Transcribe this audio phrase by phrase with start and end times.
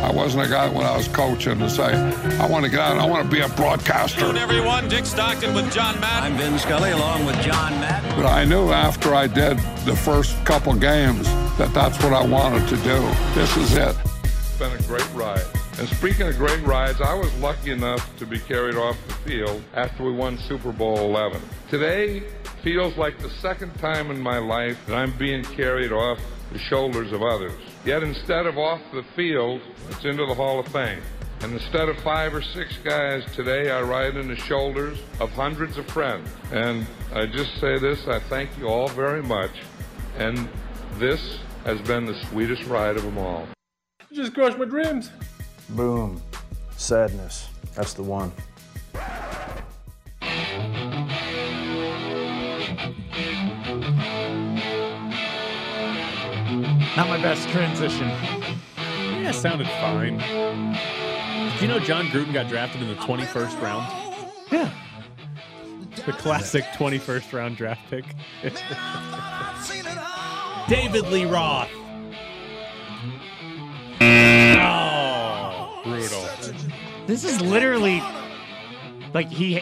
[0.00, 1.94] I wasn't a guy when I was coaching to say,
[2.38, 4.20] I want to get out, I want to be a broadcaster.
[4.20, 4.88] Good everyone.
[4.88, 6.32] Dick Stockton with John Madden.
[6.32, 8.10] I'm Vin Scully along with John Madden.
[8.16, 11.24] But I knew after I did the first couple games
[11.58, 13.00] that that's what I wanted to do.
[13.34, 13.96] This is it.
[14.24, 15.44] It's been a great ride.
[15.78, 19.62] And speaking of great rides, I was lucky enough to be carried off the field
[19.74, 21.42] after we won Super Bowl 11.
[21.68, 22.20] Today
[22.62, 26.18] feels like the second time in my life that I'm being carried off
[26.52, 27.60] the shoulders of others.
[27.84, 29.60] Yet instead of off the field,
[29.90, 31.02] it's into the Hall of Fame.
[31.42, 35.76] And instead of five or six guys today, I ride in the shoulders of hundreds
[35.76, 36.26] of friends.
[36.50, 39.50] And I just say this I thank you all very much.
[40.16, 40.48] And
[40.94, 43.46] this has been the sweetest ride of them all.
[44.10, 45.10] just crushed my dreams.
[45.70, 46.22] Boom.
[46.76, 47.48] Sadness.
[47.74, 48.32] That's the one.
[56.96, 58.06] Not my best transition.
[58.78, 60.18] Yeah, sounded fine.
[61.54, 63.92] Did you know Jon Gruden got drafted in the 21st round?
[64.52, 64.70] Yeah.
[66.06, 68.04] The classic 21st round draft pick.
[70.68, 71.68] David Lee Roth.
[74.60, 76.28] Oh, brutal.
[77.08, 78.00] This is literally
[79.12, 79.60] like he.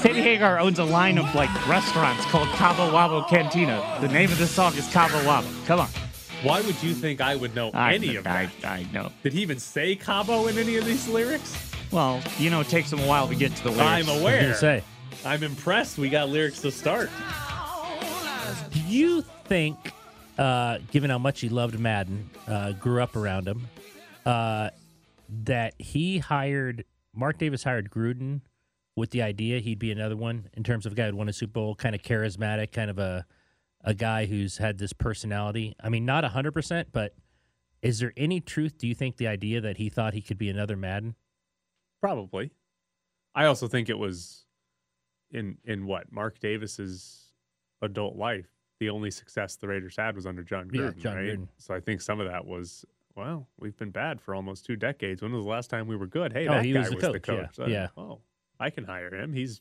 [0.00, 3.98] Sammy Hagar owns a line of like restaurants called Cabo Wabo Cantina.
[4.00, 5.66] The name of the song is Cabo Wabo.
[5.66, 5.88] Come on.
[6.44, 8.70] Why would you think I would know I, any of I, that?
[8.70, 9.10] I know.
[9.22, 11.72] Did he even say Cabo in any of these lyrics?
[11.90, 14.08] Well, you know, it takes him a while to get to the lyrics.
[14.08, 14.52] I'm aware.
[14.54, 14.82] say?
[15.24, 15.96] I'm impressed.
[15.96, 17.08] We got lyrics to start.
[18.72, 19.78] Do you think,
[20.36, 23.66] uh, given how much he loved Madden, uh, grew up around him,
[24.26, 24.68] uh,
[25.44, 26.84] that he hired
[27.14, 28.42] Mark Davis hired Gruden
[28.96, 31.32] with the idea he'd be another one in terms of a guy who'd won a
[31.32, 33.24] Super Bowl, kind of charismatic, kind of a
[33.84, 35.76] a guy who's had this personality.
[35.82, 37.14] I mean, not hundred percent, but
[37.82, 38.78] is there any truth?
[38.78, 41.14] Do you think the idea that he thought he could be another Madden?
[42.00, 42.50] Probably.
[43.34, 44.46] I also think it was
[45.30, 47.32] in in what Mark Davis's
[47.82, 48.46] adult life.
[48.80, 51.24] The only success the Raiders had was under Jon Yeah, Gruden, Jon right?
[51.26, 51.48] Gruden.
[51.58, 52.84] So I think some of that was
[53.16, 55.22] well, we've been bad for almost two decades.
[55.22, 56.32] When was the last time we were good?
[56.32, 57.58] Hey, Oh, that he guy was the the coach, yeah, coach.
[57.60, 57.88] Uh, yeah.
[57.96, 58.20] Oh,
[58.58, 59.32] I can hire him.
[59.32, 59.60] He's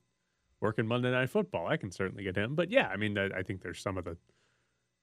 [0.63, 1.68] working Monday Night Football.
[1.68, 2.56] I can certainly get him.
[2.56, 4.18] But yeah, I mean, I I think there's some of the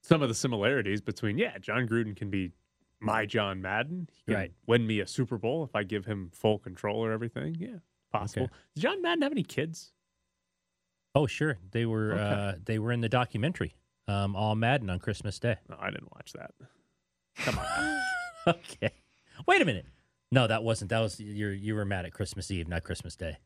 [0.03, 2.51] some of the similarities between yeah, Jon Gruden can be
[3.01, 4.09] my John Madden.
[4.13, 4.53] He can Right.
[4.67, 7.55] win me a Super Bowl if I give him full control or everything.
[7.61, 7.77] Yeah,
[8.11, 8.45] possible.
[8.47, 8.55] Okay.
[8.75, 9.93] Does John Madden have any kids?
[11.15, 11.59] Oh, sure.
[11.71, 12.23] They were Okay.
[12.23, 13.75] uh, they were in the documentary,
[14.09, 15.57] um, all Madden on Christmas Day.
[15.69, 16.53] No, I didn't watch that.
[17.37, 18.03] Come on.
[18.57, 18.91] okay.
[19.47, 19.87] Wait a minute.
[20.33, 20.89] No, that wasn't.
[20.91, 23.39] That was you're you were mad at Christmas Eve, not Christmas Day.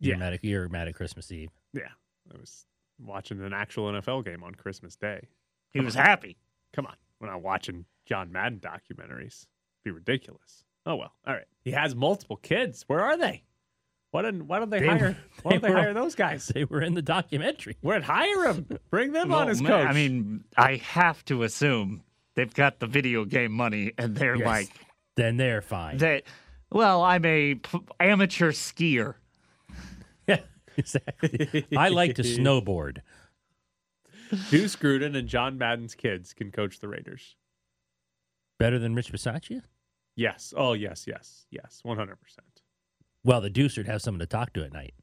[0.00, 0.18] You're Yeah.
[0.18, 1.50] mad at you're mad at Christmas Eve.
[1.72, 1.88] yeah,
[2.32, 2.66] I was
[2.98, 5.28] watching an actual NFL game on Christmas Day.
[5.72, 6.36] He was happy.
[6.72, 9.46] Come on, we're not watching John Madden documentaries.
[9.84, 10.64] be ridiculous.
[10.86, 11.12] Oh well.
[11.26, 11.46] All right.
[11.64, 12.84] He has multiple kids.
[12.86, 13.42] Where are they?
[14.10, 14.98] Why didn't Why don't they, They hire?
[14.98, 16.46] were- why don't they they were- hire those guys?
[16.54, 17.76] They were in the documentary.
[17.80, 18.66] Where'd hire him?
[18.90, 19.86] Bring them on Well, as man, coach.
[19.88, 22.02] I mean, I have to assume
[22.34, 24.46] they've got the video game money, and they're Yes.
[24.46, 24.68] like
[25.16, 25.98] Then they're fine.
[25.98, 26.22] that.
[26.70, 29.14] Well, I'm a p- amateur skier.
[30.76, 30.80] Yeah,
[31.22, 31.66] exactly.
[31.76, 32.98] I like to snowboard.
[34.50, 37.36] Deuce Gruden and John Madden's kids can coach the Raiders.
[38.58, 39.62] Better than Rich Bisaccia?
[40.16, 40.54] Yes.
[40.56, 41.80] Oh yes, yes, yes.
[41.82, 42.62] One hundred percent.
[43.24, 44.94] Well, the Deuce would have someone to talk to at night.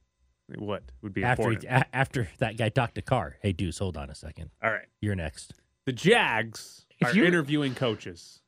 [0.58, 3.38] What would be After he, a- after that guy talked to Carr.
[3.42, 4.50] Hey, Deuce, hold on a second.
[4.64, 4.88] All right.
[5.00, 5.54] You're next.
[5.86, 8.42] The Jags If are you're- interviewing coaches.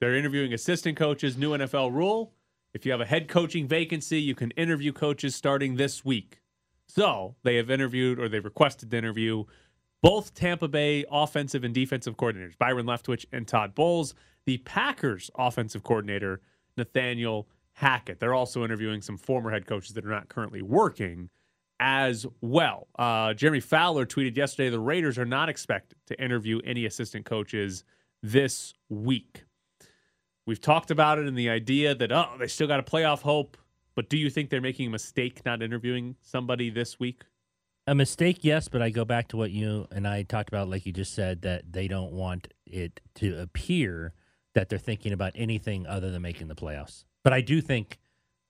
[0.00, 1.36] They're interviewing assistant coaches.
[1.38, 2.32] New NFL rule:
[2.74, 6.40] if you have a head coaching vacancy, you can interview coaches starting this week.
[6.88, 9.44] So they have interviewed, or they've requested to interview,
[10.02, 14.14] both Tampa Bay offensive and defensive coordinators, Byron Leftwich and Todd Bowles.
[14.44, 16.40] The Packers offensive coordinator,
[16.76, 18.20] Nathaniel Hackett.
[18.20, 21.28] They're also interviewing some former head coaches that are not currently working
[21.80, 22.86] as well.
[22.98, 27.84] Uh, Jeremy Fowler tweeted yesterday the Raiders are not expected to interview any assistant coaches
[28.22, 29.44] this week.
[30.46, 33.56] We've talked about it and the idea that, oh, they still got a playoff hope.
[33.96, 37.22] But do you think they're making a mistake not interviewing somebody this week?
[37.88, 40.86] A mistake, yes, but I go back to what you and I talked about, like
[40.86, 44.12] you just said, that they don't want it to appear
[44.54, 47.04] that they're thinking about anything other than making the playoffs.
[47.24, 47.98] But I do think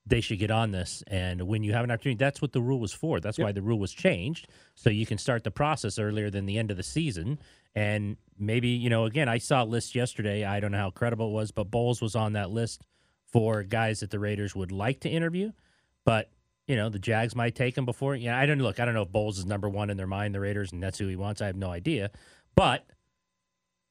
[0.07, 1.03] they should get on this.
[1.09, 3.21] And when you have an opportunity, that's what the rule was for.
[3.21, 4.49] That's why the rule was changed.
[4.75, 7.39] So you can start the process earlier than the end of the season.
[7.75, 10.45] And maybe, you know, again, I saw a list yesterday.
[10.45, 12.87] I don't know how credible it was, but Bowles was on that list
[13.33, 15.53] for guys that the Raiders would like to interview.
[16.05, 16.31] But
[16.67, 18.17] you know, the Jags might take him before.
[18.17, 18.81] Yeah, I don't look.
[18.81, 20.99] I don't know if Bowles is number one in their mind, the Raiders, and that's
[20.99, 21.41] who he wants.
[21.41, 22.11] I have no idea.
[22.57, 22.87] But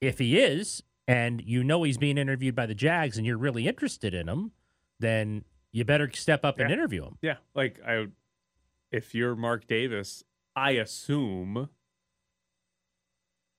[0.00, 3.66] if he is, and you know he's being interviewed by the Jags, and you're really
[3.66, 4.52] interested in him,
[4.98, 7.18] then you better step up and interview him.
[7.22, 8.06] Yeah, like I,
[8.90, 10.24] if you're Mark Davis,
[10.54, 11.68] I assume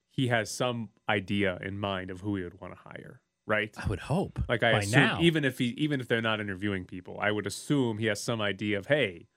[0.09, 3.73] he has some idea in mind of who he would want to hire, right?
[3.77, 4.39] I would hope.
[4.47, 5.19] Like I assume, now.
[5.21, 8.41] even if he, even if they're not interviewing people, I would assume he has some
[8.41, 9.27] idea of, hey,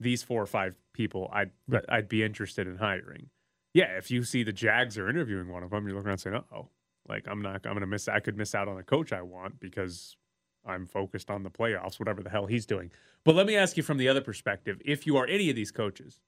[0.00, 1.84] these four or five people, I'd Right.
[1.88, 3.28] I'd be interested in hiring.
[3.74, 6.40] Yeah, if you see the Jags are interviewing one of them, you're looking around saying,
[6.52, 6.68] oh,
[7.08, 9.60] like I'm not, I'm gonna miss, I could miss out on a coach I want
[9.60, 10.16] because
[10.64, 12.90] I'm focused on the playoffs, whatever the hell he's doing.
[13.24, 15.72] But let me ask you from the other perspective: if you are any of these
[15.72, 16.20] coaches,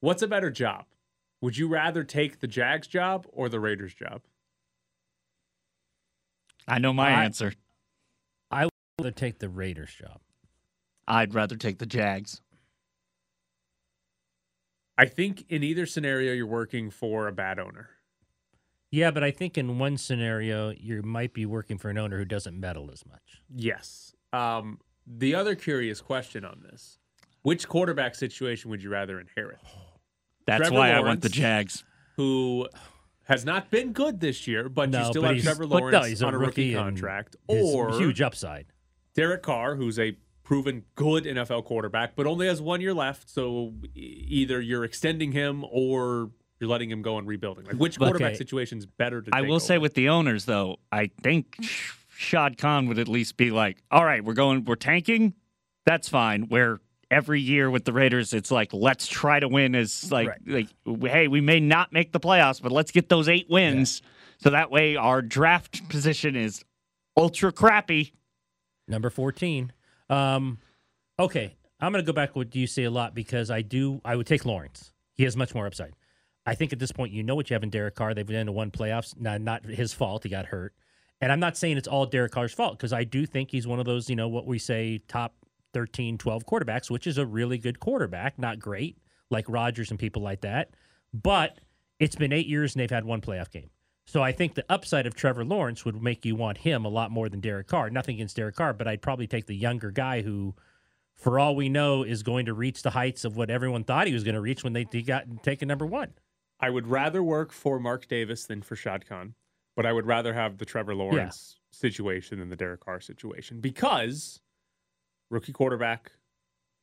[0.00, 0.86] what's a better job?
[1.42, 4.22] Would you rather take the Jags job or the Raiders job?
[6.68, 7.52] I know my I- answer.
[8.50, 8.68] I'd
[8.98, 10.20] rather take the Raiders job.
[11.06, 12.40] I'd rather take the Jags.
[14.98, 17.90] I think in either scenario, you're working for a bad owner.
[18.90, 22.24] Yeah, but I think in one scenario you might be working for an owner who
[22.24, 23.42] doesn't meddle as much.
[23.54, 24.14] Yes.
[24.32, 26.98] Um, the other curious question on this:
[27.42, 29.58] which quarterback situation would you rather inherit?
[30.46, 31.84] That's Trevor why I want the Jags.
[32.16, 32.68] Who
[33.26, 36.06] has not been good this year, but you still but have Trevor but no, Lawrence
[36.08, 38.66] he's a on a rookie rookie contract, or huge upside.
[39.14, 43.28] Derek Carr, who's a proven good NFL quarterback, but only has one year left.
[43.28, 46.30] So either you're extending him or
[46.60, 47.64] you're letting him go and rebuilding.
[47.66, 48.36] Like which quarterback Okay.
[48.36, 49.30] situation is better to?
[49.30, 49.36] Do.
[49.36, 51.56] I take will say with the owners though, I think
[52.14, 55.34] Shad Khan would at least be like, "All right, we're going, we're tanking.
[55.84, 56.78] That's fine." Where
[57.10, 59.74] every year with the Raiders, it's like, let's try to win.
[59.74, 60.68] As like, like,
[61.02, 64.02] hey, we may not make the playoffs, but let's get those eight wins,
[64.38, 66.64] so that way our draft position is
[67.16, 68.12] ultra crappy.
[68.88, 69.72] Number 14.
[70.08, 70.58] Um,
[71.18, 74.00] okay, I'm going to go back to what you say a lot because I do.
[74.04, 74.92] I would take Lawrence.
[75.14, 75.94] He has much more upside.
[76.44, 78.14] I think at this point, you know what you have in Derek Carr.
[78.14, 79.18] They've been into one playoffs.
[79.18, 80.22] Not, not his fault.
[80.22, 80.74] He got hurt.
[81.20, 83.80] And I'm not saying it's all Derek Carr's fault because I do think he's one
[83.80, 85.34] of those, you know, what we say top
[85.74, 88.38] 13, 12 quarterbacks, which is a really good quarterback.
[88.38, 88.98] Not great
[89.30, 90.70] like Rodgers and people like that.
[91.12, 91.58] But
[91.98, 93.70] it's been eight years and they've had one playoff game.
[94.06, 97.10] So I think the upside of Trevor Lawrence would make you want him a lot
[97.10, 97.90] more than Derek Carr.
[97.90, 100.54] Nothing against Derek Carr, but I'd probably take the younger guy who,
[101.16, 104.12] for all we know, is going to reach the heights of what everyone thought he
[104.12, 106.12] was going to reach when they he got taken number one.
[106.60, 109.34] I would rather work for Mark Davis than for Shad Khan,
[109.74, 114.40] but I would rather have the Trevor Lawrence situation than the Derek Carr situation because
[115.30, 116.12] rookie quarterback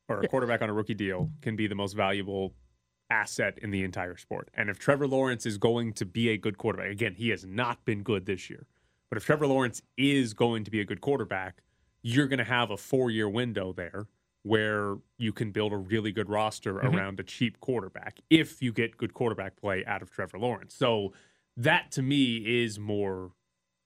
[0.10, 2.54] or a quarterback on a rookie deal can be the most valuable
[3.10, 4.50] asset in the entire sport.
[4.54, 7.86] And if Trevor Lawrence is going to be a good quarterback, again, he has not
[7.86, 8.68] been good this year,
[9.10, 11.62] but if Trevor Lawrence is going to be a good quarterback,
[12.02, 14.08] you're going to have a four year window there
[14.44, 16.96] where you can build a really good roster mm-hmm.
[16.96, 20.76] around a cheap quarterback if you get good quarterback play out of Trevor Lawrence.
[20.76, 21.14] So
[21.56, 23.32] that to me is more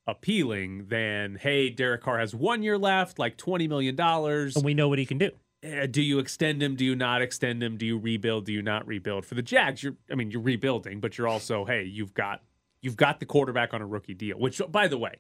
[0.08, 4.56] appealing than hey, Derek Carr has one year left, like twenty million dollars.
[4.56, 5.32] And we know what he can do.
[5.66, 6.76] Uh, do you extend him?
[6.76, 7.78] Do you not extend him?
[7.78, 8.46] Do you rebuild?
[8.46, 9.26] Do you not rebuild?
[9.26, 12.44] For the Jags, you're I mean, you're rebuilding, but you're also, hey, you've got
[12.82, 15.18] you've got the quarterback on a rookie deal, which by the way,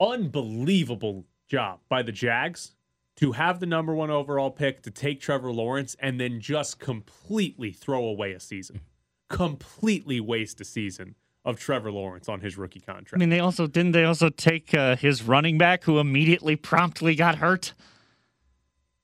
[0.00, 2.74] unbelievable job by the Jags
[3.16, 7.72] to have the number one overall pick to take Trevor Lawrence and then just completely
[7.72, 8.80] throw away a season.
[9.28, 13.14] Completely waste a season of Trevor Lawrence on his rookie contract.
[13.14, 17.14] I mean, they also didn't they also take uh, his running back who immediately promptly
[17.14, 17.74] got hurt.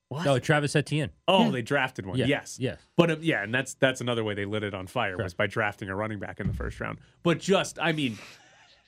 [0.08, 0.24] What?
[0.24, 1.10] No, Travis Etienne.
[1.26, 2.16] Oh, they drafted one.
[2.16, 2.56] Yeah, Yes.
[2.58, 2.80] yes.
[2.96, 5.46] But uh, yeah, and that's that's another way they lit it on fire was by
[5.46, 6.98] drafting a running back in the first round.
[7.22, 8.18] But just, I mean,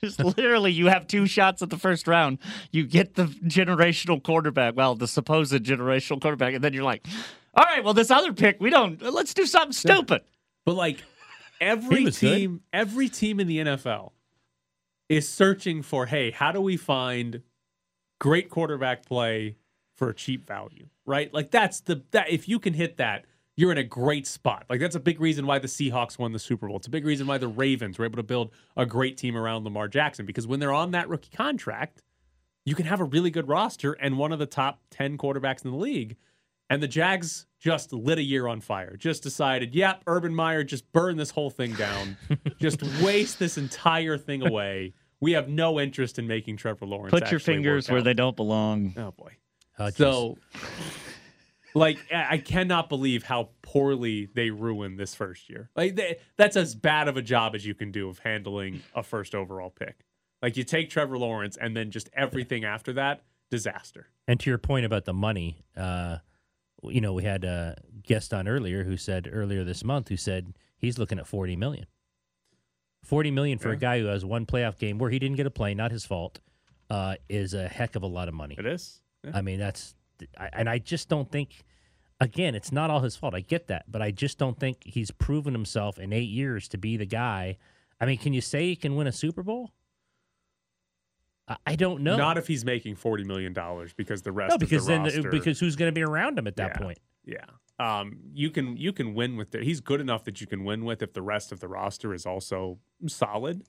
[0.03, 2.39] Just literally, you have two shots at the first round.
[2.71, 7.05] You get the generational quarterback, well, the supposed generational quarterback, and then you're like,
[7.53, 8.99] all right, well, this other pick, we don't.
[8.99, 10.23] Let's do something stupid.
[10.65, 11.03] but like
[11.61, 12.35] every was good.
[12.35, 14.11] team, every team in the NFL
[15.07, 17.43] is searching for, hey, how do we find
[18.19, 19.55] great quarterback play
[19.95, 21.33] for a cheap value, right?
[21.33, 23.25] Like that's the that if you can hit that,
[23.55, 24.65] you're in a great spot.
[24.69, 26.77] Like that's a big reason why the Seahawks won the Super Bowl.
[26.77, 29.63] It's a big reason why the Ravens were able to build a great team around
[29.63, 32.01] Lamar Jackson because when they're on that rookie contract,
[32.65, 35.71] you can have a really good roster and one of the top 10 quarterbacks in
[35.71, 36.15] the league.
[36.71, 38.95] And the Jags just lit a year on fire.
[38.97, 42.17] Just decided, yep, Urban Meyer, just burn this whole thing down.
[42.59, 44.93] just waste this entire thing away.
[45.19, 47.11] We have no interest in making Trevor Lawrence.
[47.11, 48.95] Put your fingers work where they don't belong.
[48.97, 49.33] Oh boy.
[49.77, 49.89] Oh.
[49.91, 50.37] So,
[51.75, 55.69] like, I I cannot believe how poorly they ruined this first year.
[55.75, 59.03] Like, they, that's as bad of a job as you can do of handling a
[59.03, 60.05] first overall pick.
[60.41, 64.07] Like, you take Trevor Lawrence, and then just everything after that, disaster.
[64.27, 66.17] And to your point about the money, uh,
[66.83, 70.53] you know, we had a guest on earlier who said earlier this month who said
[70.77, 71.85] he's looking at forty million.
[73.03, 75.51] Forty million for a guy who has one playoff game where he didn't get a
[75.51, 76.39] play, not his fault,
[76.89, 78.55] uh, is a heck of a lot of money.
[78.57, 79.01] It is.
[79.23, 79.31] Yeah.
[79.35, 79.95] I mean, that's,
[80.37, 81.63] I, and I just don't think.
[82.19, 83.33] Again, it's not all his fault.
[83.33, 86.77] I get that, but I just don't think he's proven himself in eight years to
[86.77, 87.57] be the guy.
[87.99, 89.71] I mean, can you say he can win a Super Bowl?
[91.65, 92.17] I, don't know.
[92.17, 95.03] Not if he's making forty million dollars because the rest no, of because the then
[95.03, 96.83] roster, because who's going to be around him at that Yeah.
[96.85, 96.99] point?
[97.25, 97.45] Yeah.
[97.79, 100.85] Um, you can you can win with the, he's good enough that you can win
[100.85, 103.63] with if the rest of the roster is also solid.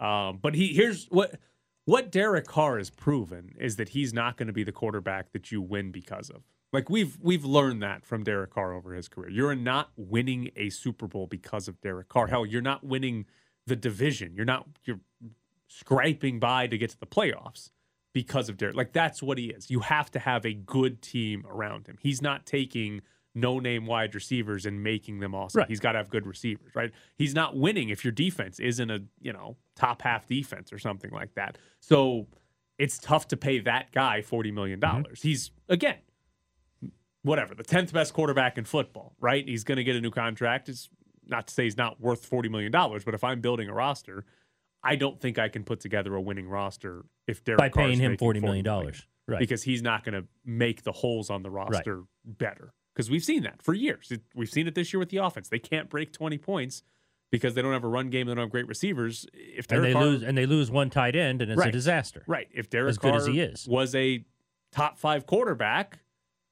[0.00, 1.38] Um, but he here's what
[1.84, 5.52] what Derek Carr has proven is that he's not going to be the quarterback that
[5.52, 6.42] you win because of.
[6.72, 9.30] Like we've we've learned that from Derek Carr over his career.
[9.30, 12.28] You're not winning a Super Bowl because of Derek Carr.
[12.28, 13.26] Hell, you're not winning
[13.66, 14.34] the division.
[14.34, 15.00] You're not you're
[15.78, 17.70] scraping by to get to the playoffs
[18.12, 18.76] because of Derek.
[18.76, 19.70] Like that's what he is.
[19.70, 21.98] You have to have a good team around him.
[22.00, 23.00] He's not taking
[23.34, 25.60] no name wide receivers and making them awesome.
[25.60, 25.68] Right.
[25.68, 26.90] He's got to have good receivers, right?
[27.16, 31.10] He's not winning if your defense isn't a, you know, top half defense or something
[31.10, 31.56] like that.
[31.80, 32.26] So
[32.78, 34.80] it's tough to pay that guy $40 million.
[34.80, 35.12] Mm-hmm.
[35.16, 35.96] He's again,
[37.22, 39.46] whatever, the 10th best quarterback in football, right?
[39.48, 40.68] He's going to get a new contract.
[40.68, 40.90] It's
[41.26, 44.26] not to say he's not worth $40 million, but if I'm building a roster,
[44.82, 48.00] I don't think I can put together a winning roster if Derek By Carr's paying
[48.00, 48.94] him forty million $40 million,
[49.28, 49.38] right?
[49.38, 52.74] because he's not going to make the holes on the roster better.
[52.94, 54.10] Because we've seen that for years.
[54.10, 55.48] It, we've seen it this year with the offense.
[55.48, 56.82] They can't break 20 points
[57.30, 58.26] because they don't have a run game.
[58.26, 59.26] They don't have great receivers.
[59.32, 62.22] If and they Carr, lose and they lose one tight end, and it's a disaster.
[62.26, 63.66] right, if Derek as good Carr as he is.
[63.66, 64.24] was a
[64.72, 66.00] top five quarterback,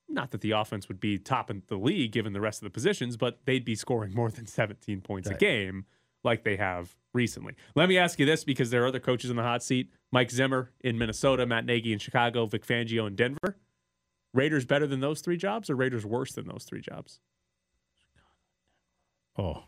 [0.08, 2.70] not that the offense would be top in the league given the rest of the
[2.70, 5.84] positions, but they'd be scoring more than 17 points a game
[6.24, 7.54] like they have recently.
[7.74, 10.30] Let me ask you this because there are other coaches in the hot seat: Mike
[10.30, 13.56] Zimmer in Minnesota, Matt Nagy in Chicago, Vic Fangio in Denver.
[14.32, 17.20] Raiders better than those three jobs, or Raiders worse than those three jobs?
[19.36, 19.64] Oh,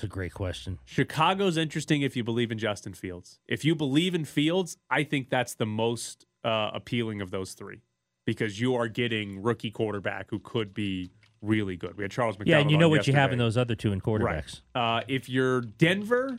[0.00, 0.78] it's a great question.
[0.86, 3.38] Chicago's interesting if you believe in Justin Fields.
[3.46, 7.82] If you believe in Fields, I think that's the most uh, appealing of those three
[8.24, 11.10] because you are getting rookie quarterback who could be
[11.42, 11.96] really good.
[11.96, 12.48] We had Charles McDonald.
[12.48, 14.60] Yeah, and you know what you have in those other two in quarterbacks.
[14.74, 14.98] Right.
[14.98, 16.38] Uh, if you're Denver,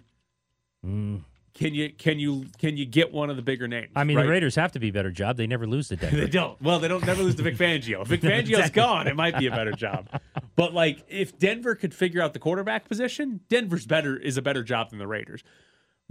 [0.86, 1.22] Mm.
[1.53, 3.91] can you can you can you get one of the bigger names?
[3.96, 4.24] I mean, right?
[4.24, 5.38] the Raiders have to be a better job.
[5.38, 6.17] They never lose to Denver.
[6.17, 6.60] They don't.
[6.62, 8.01] Well, they don't never lose to Vic Fangio.
[8.01, 10.08] If Vic Fangio's gone, it might be a better job.
[10.55, 14.63] But like if Denver could figure out the quarterback position, Denver's better is a better
[14.63, 15.43] job than the Raiders.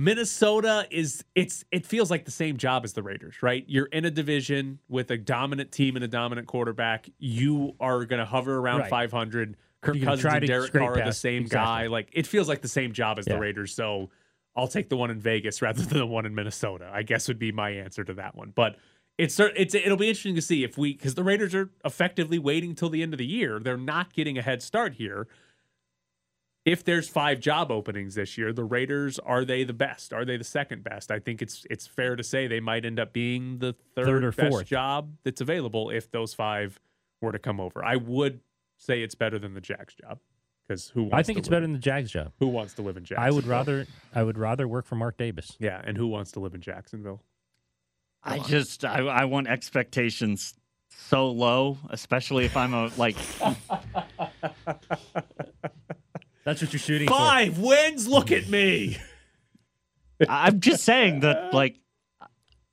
[0.01, 3.67] Minnesota is it's it feels like the same job as the Raiders, right?
[3.69, 7.11] You're in a division with a dominant team and a dominant quarterback.
[7.19, 8.89] You are going to hover around Right.
[8.89, 9.59] 500.
[9.83, 11.67] Kirk Cousins and Derek Carr are the same exactly.
[11.67, 11.87] guy.
[11.89, 13.35] Like it feels like the same job as Yeah.
[13.35, 13.75] the Raiders.
[13.75, 14.09] So
[14.57, 16.89] I'll take the one in Vegas rather than the one in Minnesota.
[16.91, 18.55] I guess would be my answer to that one.
[18.57, 18.77] But
[19.19, 22.75] it's it's it'll be interesting to see if we because the Raiders are effectively waiting
[22.75, 23.59] till the end of the year.
[23.59, 25.29] They're not getting a head start here.
[26.67, 30.13] If there's five job openings this year, the Raiders are they the best?
[30.13, 31.11] Are they the second best?
[31.11, 34.25] I think it's it's fair to say they might end up being the third, Third
[34.25, 34.67] or best fourth.
[34.67, 36.79] job that's available if those five
[37.23, 37.83] were to come over.
[37.85, 38.41] I would
[38.77, 40.19] say it's better than the Jags job
[40.69, 42.33] because who wants I think to it's live better in- than the Jags job.
[42.39, 43.27] who wants to live in Jacksonville?
[43.27, 45.57] I would rather I would rather work for Mark Davis.
[45.59, 47.23] yeah, and who wants to live in Jacksonville?
[48.23, 50.53] I just I, I want expectations
[50.91, 53.17] so low, especially if I'm a like
[56.51, 58.09] That's what you're shooting Five wins.
[58.09, 58.97] Look at me.
[60.29, 61.79] I'm just saying that like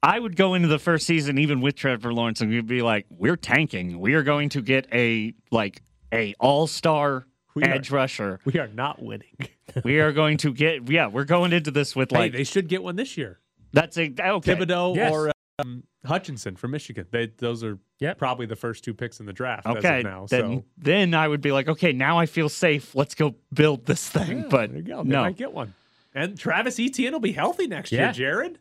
[0.01, 3.05] I would go into the first season even with Trevor Lawrence and we'd be like,
[3.11, 3.99] we're tanking.
[3.99, 8.39] We are going to get a like a all star We are- edge rusher.
[8.45, 9.37] We are not winning.
[9.83, 12.69] we are going to get yeah, we're going into this with hey, like they should
[12.69, 13.39] get one this year.
[13.73, 14.55] that's a okay.
[14.55, 15.11] Thibodeaux Yes.
[15.13, 17.05] or um, Hutchinson from Michigan.
[17.11, 18.17] They, those are Yep.
[18.17, 19.65] probably the first two picks in the draft.
[19.65, 20.25] as of Okay, now.
[20.29, 22.93] then so then I would be like, okay, now I feel safe.
[22.95, 24.39] Let's go build this thing.
[24.39, 25.03] Yeah, but there you go.
[25.03, 25.73] They no, might get one.
[26.13, 28.05] And Travis Etienne will be healthy next Yeah.
[28.05, 28.11] year.
[28.13, 28.59] Jared,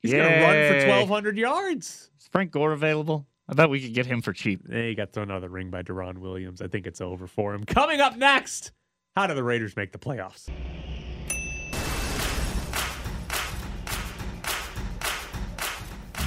[0.00, 2.10] he's going to run for twelve hundred yards.
[2.20, 3.26] is Frank Gore available?
[3.48, 4.66] I bet we could get him for cheap.
[4.66, 6.62] They got thrown out of the ring by Deron Williams.
[6.62, 7.64] I think it's over for him.
[7.64, 8.70] Coming up next,
[9.16, 10.48] how do the Raiders make the playoffs?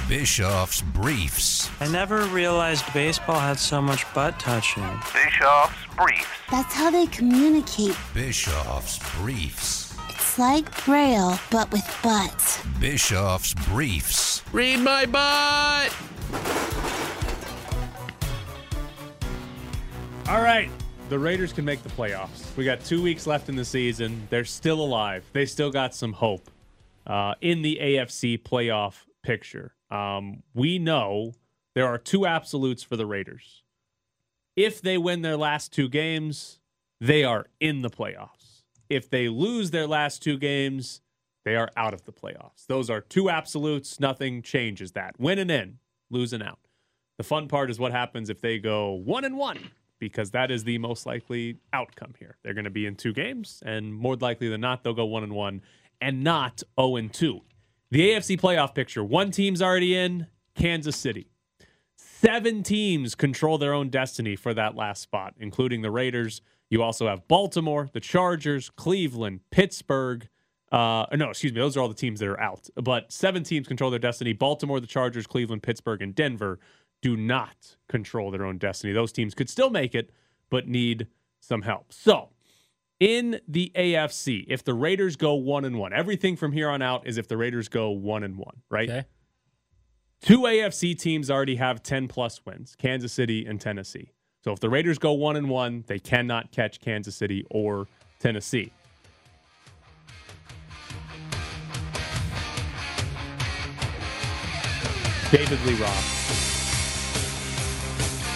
[0.08, 1.68] Bischoff's Briefs.
[1.80, 4.84] I never realized baseball had so much butt touching.
[5.12, 6.28] Bischoff's Briefs.
[6.48, 7.96] That's how they communicate.
[8.14, 9.96] Bischoff's Briefs.
[10.08, 12.64] It's like Braille, but with butts.
[12.78, 14.44] Bischoff's Briefs.
[14.52, 15.92] Read my butt.
[20.28, 20.70] All right.
[21.08, 22.56] The Raiders can make the playoffs.
[22.56, 24.28] We got two weeks left in the season.
[24.30, 25.24] They're still alive.
[25.32, 26.48] They still got some hope
[27.08, 29.72] uh, in the AFC playoff picture.
[29.90, 31.34] Um, we know
[31.74, 33.62] there are two absolutes for the Raiders.
[34.56, 36.58] If they win their last two games,
[37.00, 38.62] they are in the playoffs.
[38.88, 41.00] if they lose their last two games,
[41.44, 42.66] they are out of the playoffs.
[42.68, 43.98] Those are two absolutes.
[43.98, 45.18] Nothing changes that.
[45.18, 45.78] Winning in,
[46.08, 46.60] losing out.
[47.18, 49.58] The fun part is what happens if they go one and one,
[49.98, 52.36] because that is the most likely outcome here.
[52.42, 55.24] They're going to be in two games, and more likely than not, they'll go one
[55.24, 55.62] and one
[56.00, 57.40] and not 0 and 2.
[57.90, 60.26] The AFC playoff picture one team's already in
[60.56, 61.30] Kansas City.
[61.96, 66.40] Seven teams control their own destiny for that last spot, including the Raiders.
[66.68, 70.28] You also have Baltimore, the Chargers, Cleveland, Pittsburgh.
[70.72, 71.60] Uh, no, excuse me.
[71.60, 72.68] Those are all the teams that are out.
[72.74, 74.32] But seven teams control their destiny.
[74.32, 76.58] Baltimore, the Chargers, Cleveland, Pittsburgh, and Denver
[77.02, 78.92] do not control their own destiny.
[78.92, 80.10] Those teams could still make it,
[80.50, 81.06] but need
[81.38, 81.92] some help.
[81.92, 82.30] So,
[82.98, 87.06] in the AFC, if the Raiders go one and one, everything from here on out
[87.06, 88.88] is if the Raiders go one and one, right?
[88.88, 89.04] Okay.
[90.22, 94.12] Two AFC teams already have 10 plus wins Kansas City and Tennessee.
[94.42, 97.86] So if the Raiders go one and one, they cannot catch Kansas City or
[98.18, 98.72] Tennessee.
[105.30, 106.12] David Lee Roth.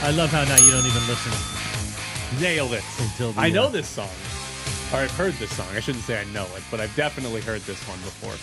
[0.02, 2.82] I love how now you don't even listen Nailed it.
[2.98, 4.08] until I know uh, this song.
[4.92, 5.68] Or I've heard this song.
[5.72, 8.34] I shouldn't say I know it, but I've definitely heard this one before.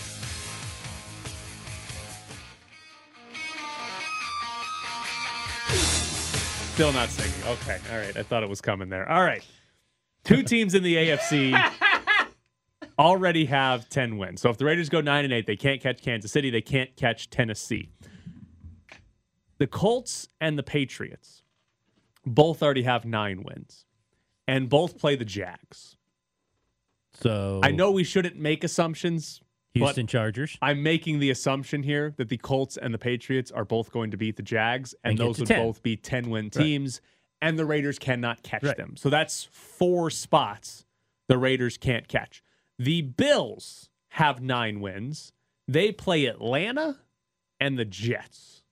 [6.74, 7.34] Still not singing.
[7.48, 7.80] Okay.
[7.92, 8.16] All right.
[8.16, 9.10] I thought it was coming there.
[9.12, 9.44] All right.
[10.24, 11.72] Two teams in the AFC
[13.00, 14.40] already have 10 wins.
[14.40, 16.96] So if the Raiders go 9 and 8, they can't catch Kansas City, they can't
[16.96, 17.90] catch Tennessee.
[19.58, 21.44] The Colts and the Patriots
[22.26, 23.84] both already have 9 wins
[24.48, 25.97] and both play the Jags.
[27.22, 29.42] So I know we shouldn't make assumptions.
[29.74, 30.58] Houston Chargers.
[30.62, 34.18] I'm making the assumption here that the Colts and the Patriots are both going to
[34.18, 35.64] beat the Jags, and, And those would 10.
[35.64, 37.00] both be 10 win teams,
[37.44, 38.76] and the Raiders cannot catch Right.
[38.76, 38.96] them.
[38.98, 40.86] So that's four spots
[41.28, 42.42] the Raiders can't catch.
[42.80, 45.32] The Bills have nine wins.
[45.68, 46.98] They play Atlanta
[47.60, 48.64] and the Jets.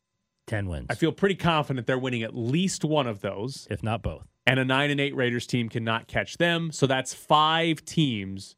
[0.48, 0.88] 10 wins.
[0.90, 4.26] I feel pretty confident they're winning at least one of those if not both.
[4.48, 6.72] And a nine and eight Raiders team cannot catch them.
[6.72, 8.56] So that's five teams.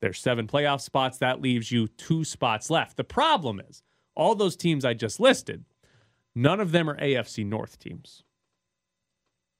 [0.00, 1.18] There's seven playoff spots.
[1.18, 2.96] That leaves you two spots left.
[2.96, 3.82] The problem is,
[4.14, 5.64] all those teams I just listed,
[6.34, 8.22] none of them are AFC North teams.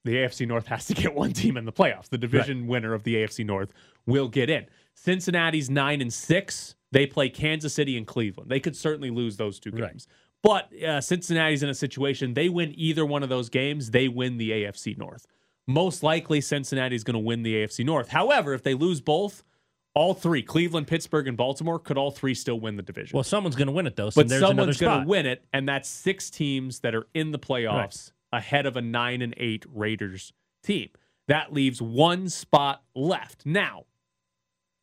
[0.04, 2.08] The AFC North has to get one team in the playoffs.
[2.08, 3.72] The division winner of the AFC North
[4.04, 4.66] will get in.
[4.94, 6.74] Cincinnati's nine and six.
[6.90, 8.50] They play Kansas City and Cleveland.
[8.50, 9.90] They could certainly lose those two Right.
[9.92, 10.08] games.
[10.42, 14.38] But uh, Cincinnati's in a situation they win either one of those games, they win
[14.38, 15.24] the AFC North.
[15.66, 18.08] Most likely, Cincinnati is going to win the AFC North.
[18.08, 19.44] However, if they lose both,
[19.94, 23.14] all three, Cleveland, Pittsburgh, and Baltimore, could all three still win the division.
[23.14, 24.10] Well, someone's going to win it though.
[24.10, 27.30] So but there's someone's going to win it, and that's six teams that are in
[27.30, 30.88] the playoffs ahead of a nine and eight Raiders team.
[31.28, 33.46] That leaves one spot left.
[33.46, 33.84] Now,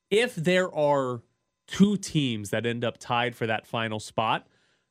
[0.10, 1.22] if there are
[1.68, 4.48] two teams that end up tied for that final spot,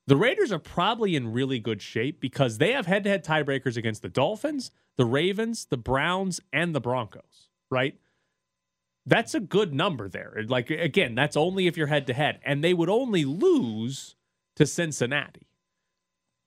[0.07, 3.77] the Raiders are probably in really good shape because they have head to head tiebreakers
[3.77, 7.97] against the Dolphins, the Ravens, the Browns, and the Broncos, right?
[9.07, 10.45] That's a good number there.
[10.47, 12.41] Like, again, that's only if you're head to head.
[12.45, 14.17] And they would only lose
[14.57, 15.47] to Cincinnati.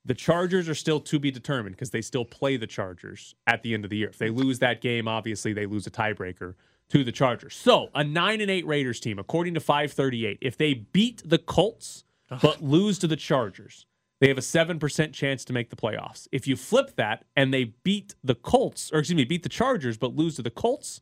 [0.03, 3.73] The Chargers are still to be determined because they still play the Chargers at the
[3.73, 4.09] end of the year.
[4.09, 6.55] If they lose that game, obviously they lose a tiebreaker
[6.89, 7.55] to the Chargers.
[7.55, 12.03] So a nine and eight Raiders team, according to 538, if they beat the Colts
[12.41, 13.85] but lose to the Chargers,
[14.21, 16.27] they have a seven percent chance to make the playoffs.
[16.31, 19.97] If you flip that and they beat the Colts, or excuse me, beat the Chargers
[19.97, 21.01] but lose to the Colts,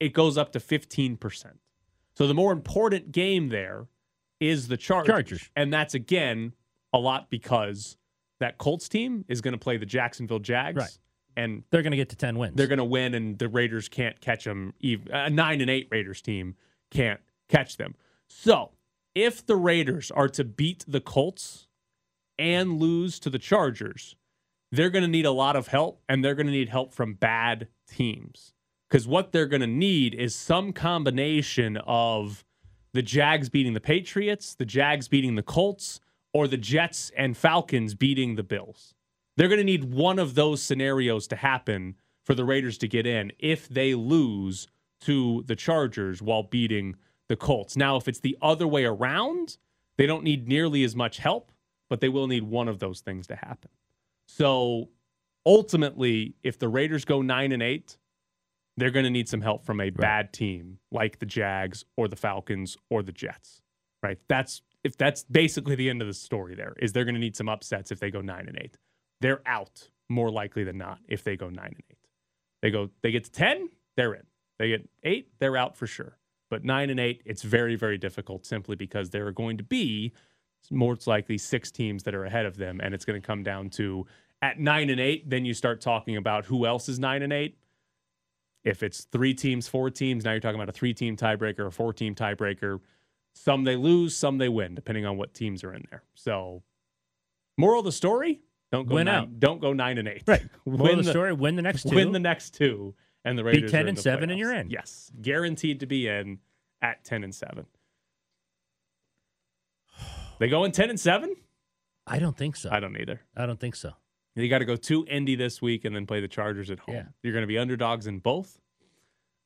[0.00, 1.60] it goes up to fifteen percent.
[2.14, 3.86] So the more important game there
[4.40, 5.06] is the Chargers.
[5.12, 5.50] Chargers.
[5.56, 6.52] And that's again
[6.92, 7.96] a lot because
[8.40, 10.76] that Colts team is going to play the Jacksonville Jags.
[10.76, 10.98] Right.
[11.38, 12.56] And They're going to get to 10 wins.
[12.56, 14.72] they're going to win, and the Raiders can't catch them.
[14.82, 16.56] A nine and eight Raiders team
[16.90, 17.94] can't catch them.
[18.26, 18.72] So
[19.14, 21.65] if the Raiders are to beat the Colts
[22.38, 24.16] and lose to the Chargers,
[24.72, 27.14] they're going to need a lot of help, and they're going to need help from
[27.14, 28.52] bad teams.
[28.88, 32.44] Because what they're going to need is some combination of
[32.92, 36.00] the Jags beating the Patriots, the Jags beating the Colts,
[36.32, 38.94] or the Jets and Falcons beating the Bills.
[39.36, 43.06] They're going to need one of those scenarios to happen for the Raiders to get
[43.06, 44.68] in if they lose
[45.00, 46.96] to the Chargers while beating
[47.28, 47.76] the Colts.
[47.76, 49.58] Now, if it's the other way around,
[49.96, 51.52] they don't need nearly as much help,
[51.88, 53.70] but they will need one of those things to happen.
[54.28, 54.90] So
[55.44, 57.96] ultimately, if the Raiders go 9 and 8,
[58.76, 62.16] they're going to need some help from a bad team like the Jags or the
[62.16, 63.62] Falcons or the Jets.
[64.02, 64.18] Right?
[64.28, 67.34] That's if that's basically the end of the story there is they're going to need
[67.34, 68.76] some upsets if they go 9 and 8.
[69.20, 71.96] They're out more likely than not if they go 9 and 8.
[72.62, 74.26] They go they get to 10, they're in.
[74.58, 76.18] They get 8, they're out for sure.
[76.50, 80.12] But nine and eight, it's very, very difficult simply because there are going to be
[80.70, 83.70] most likely six teams that are ahead of them, and it's going to come down
[83.70, 84.06] to
[84.42, 85.28] at nine and eight.
[85.28, 87.58] Then you start talking about who else is nine and eight.
[88.64, 92.16] If it's three teams, four teams, now you're talking about a three-team tiebreaker, a four-team
[92.16, 92.80] tiebreaker.
[93.32, 96.02] Some they lose, some they win, depending on what teams are in there.
[96.14, 96.62] So,
[97.56, 98.40] moral of the story:
[98.72, 99.40] don't go Win nine, out.
[99.40, 100.22] Don't go nine and eight.
[100.26, 100.42] Right.
[100.66, 101.94] Moral win of the story, win the next two.
[101.94, 104.54] Win the next two, and the Raiders are 10 in and the seven and you're
[104.54, 104.70] in.
[104.70, 106.38] Yes, guaranteed to be in
[106.82, 107.66] at ten and seven.
[110.38, 111.36] They go in ten and seven.
[112.06, 112.70] I don't think so.
[112.70, 113.20] I don't either.
[113.36, 113.92] I don't think so.
[114.36, 116.94] You got to go to Indy this week and then play the Chargers at home.
[116.94, 117.04] Yeah.
[117.22, 118.58] You're going to be underdogs in both.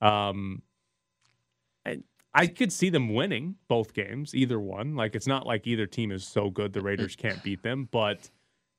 [0.00, 0.62] Um,
[1.86, 2.00] I,
[2.34, 4.96] I could see them winning both games, either one.
[4.96, 8.30] Like it's not like either team is so good the Raiders can't beat them, but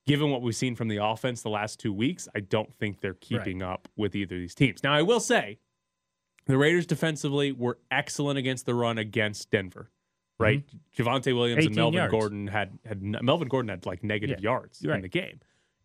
[0.05, 3.13] given what we've seen from the offense the last two weeks, I don't think they're
[3.13, 4.83] keeping up with either of these teams.
[4.83, 5.59] Now, I will say,
[6.47, 9.91] the Raiders defensively were excellent against the run against Denver.
[10.41, 11.01] Right, mm-hmm.
[11.01, 12.11] Javonte Williams and Melvin yards.
[12.11, 15.39] Gordon had had Melvin Gordon had like negative Yeah, yards in the game.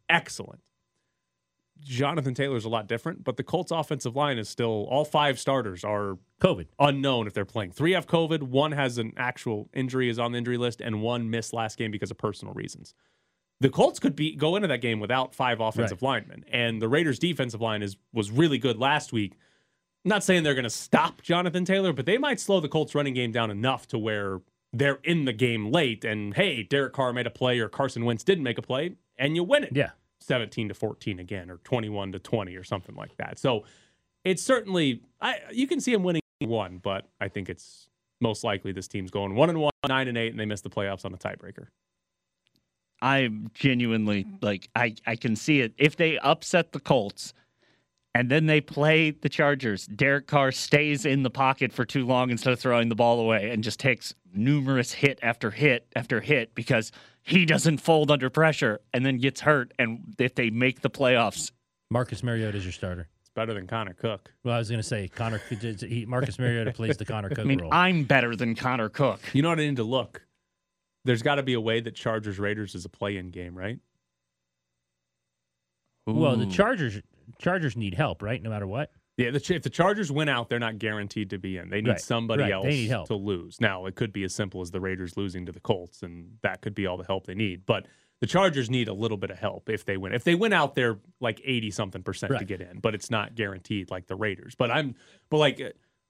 [0.08, 0.60] Excellent.
[1.80, 5.84] Jonathan Taylor's a lot different, but the Colts offensive line is still all five starters
[5.84, 6.68] are COVID.
[6.78, 7.72] unknown if they're playing.
[7.72, 11.28] Three have COVID, one has an actual injury is on the injury list, and one
[11.28, 12.94] missed last game because of personal reasons.
[13.60, 17.18] The Colts could be go into that game without five offensive linemen, and the Raiders'
[17.18, 19.34] defensive line is was really good last week.
[20.06, 22.94] I'm not saying they're going to stop Jonathan Taylor, but they might slow the Colts
[22.94, 24.40] running game down enough to where
[24.72, 26.04] they're in the game late.
[26.04, 29.34] And hey, Derek Carr made a play or Carson Wentz didn't make a play, and
[29.34, 29.70] you win it.
[29.74, 29.90] Yeah.
[30.20, 33.40] 17 to 14 again, or 21 to 20, or something like that.
[33.40, 33.64] So
[34.24, 37.88] it's certainly I you can see him winning one, but I think it's
[38.20, 40.70] most likely this team's going one and one, nine and eight, and they miss the
[40.70, 41.66] playoffs on a tiebreaker.
[43.02, 45.74] I'm genuinely like I I can see it.
[45.78, 47.34] If they upset the Colts
[48.16, 52.30] and then they play the Chargers, Derek Carr stays in the pocket for too long
[52.30, 56.54] instead of throwing the ball away and just takes numerous hit after hit after hit
[56.54, 60.88] because he doesn't fold under pressure and then gets hurt and if they make the
[60.88, 61.50] playoffs
[61.90, 63.06] Marcus Mariota is your starter.
[63.20, 64.32] It's better than Connor Cook.
[64.44, 65.40] Well, I was going to say Connor.
[65.48, 67.72] He, Marcus Mariota plays the Connor Cook I mean role.
[67.72, 69.20] I'm better than Connor Cook.
[69.34, 70.22] You know what I need to look?
[71.04, 73.78] There's got to be a way that Chargers Raiders is a play-in game, right?
[76.06, 77.00] well, the Chargers
[77.38, 78.42] Chargers need help, right?
[78.42, 78.90] No matter what.
[79.16, 81.70] Yeah, the, if the Chargers win out, they're not guaranteed to be in.
[81.70, 83.06] They need Right, somebody right, else need help.
[83.08, 83.60] to lose.
[83.62, 86.60] Now, it could be as simple as the Raiders losing to the Colts, and that
[86.60, 87.64] could be all the help they need.
[87.64, 87.86] But
[88.20, 90.12] the Chargers need a little bit of help if they win.
[90.12, 93.34] If they win out, they're like eighty something percent to get in, but it's not
[93.34, 94.54] guaranteed like the Raiders.
[94.54, 94.94] But I'm,
[95.30, 95.62] but like.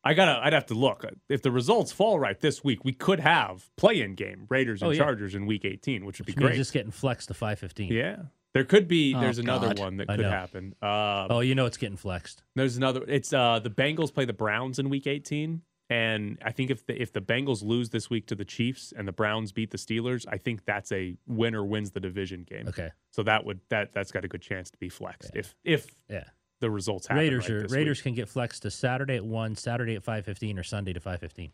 [0.05, 0.39] I gotta.
[0.41, 1.05] I'd have to look.
[1.29, 4.91] If the results fall right this week, we could have play-in game Raiders oh, and
[4.91, 5.05] Oh, yeah.
[5.05, 6.55] Chargers in Week 18, which would Which be great.
[6.55, 7.93] just getting flexed to five fifteen.
[7.93, 8.19] Yeah,
[8.57, 9.14] there could be.
[9.14, 10.75] Oh, There's another one that could happen.
[10.83, 12.42] Uh, Oh, you know it's getting flexed.
[12.55, 13.03] there's another.
[13.07, 17.01] It's uh the Bengals play the Browns in Week 18, and I think if the
[17.01, 20.25] if the Bengals lose this week to the Chiefs and the Browns beat the Steelers,
[20.29, 22.66] I think that's a winner wins the division game.
[22.69, 22.90] Okay.
[23.11, 26.25] So that would that that's got a good chance to be flexed if if Yeah.
[26.61, 27.23] the results happen.
[27.23, 28.03] Raiders right are this Raiders week.
[28.05, 31.21] can get flexed to Saturday at one, Saturday at five fifteen, or Sunday to five
[31.21, 31.53] fifteen.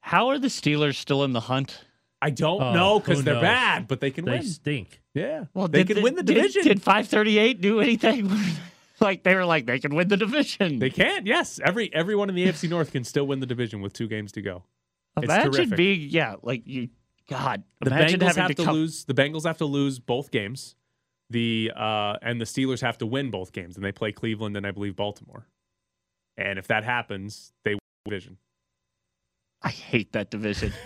[0.00, 1.84] How are the Steelers still in the hunt?
[2.24, 3.42] I don't Oh, know because they're knows?
[3.42, 4.34] bad, but they can win.
[4.34, 4.46] They win.
[4.48, 5.02] stink.
[5.12, 5.46] Yeah.
[5.54, 6.62] Well, they did can win the division.
[6.62, 8.30] Did, 538 do anything?
[9.00, 10.78] like they were like they can win the division.
[10.78, 11.26] they can.
[11.26, 11.58] Yes.
[11.64, 14.40] Every everyone in the AFC North can still win the division with two games to
[14.42, 14.62] go.
[15.16, 15.76] It's imagine terrific.
[15.76, 16.88] being yeah, like you.
[17.28, 19.04] God, The Bengals having have to, come- lose.
[19.04, 20.76] The Bengals have to lose both games.
[21.30, 24.66] The uh, and the Steelers have to win both games, and they play Cleveland and
[24.66, 25.46] I believe Baltimore.
[26.36, 28.36] And if that happens, they win the division.
[29.62, 30.72] I hate that division.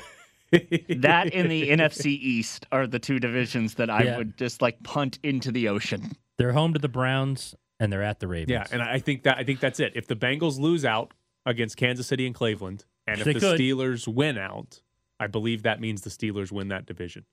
[0.53, 4.17] that and the NFC East are the two divisions that I Yeah.
[4.19, 6.13] would just like punt into the ocean.
[6.39, 8.51] They're home to the Browns and they're at the Ravens.
[8.51, 9.93] yeah, and I think that I think that's it.
[9.95, 11.13] If the Bengals lose out
[11.45, 13.61] against Kansas City and Cleveland, and They if the could.
[13.61, 14.81] Steelers win out,
[15.21, 17.25] I believe that means the Steelers win that division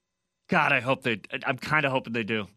[0.49, 1.21] God, I hope they.
[1.45, 2.47] I'm kind of hoping they do.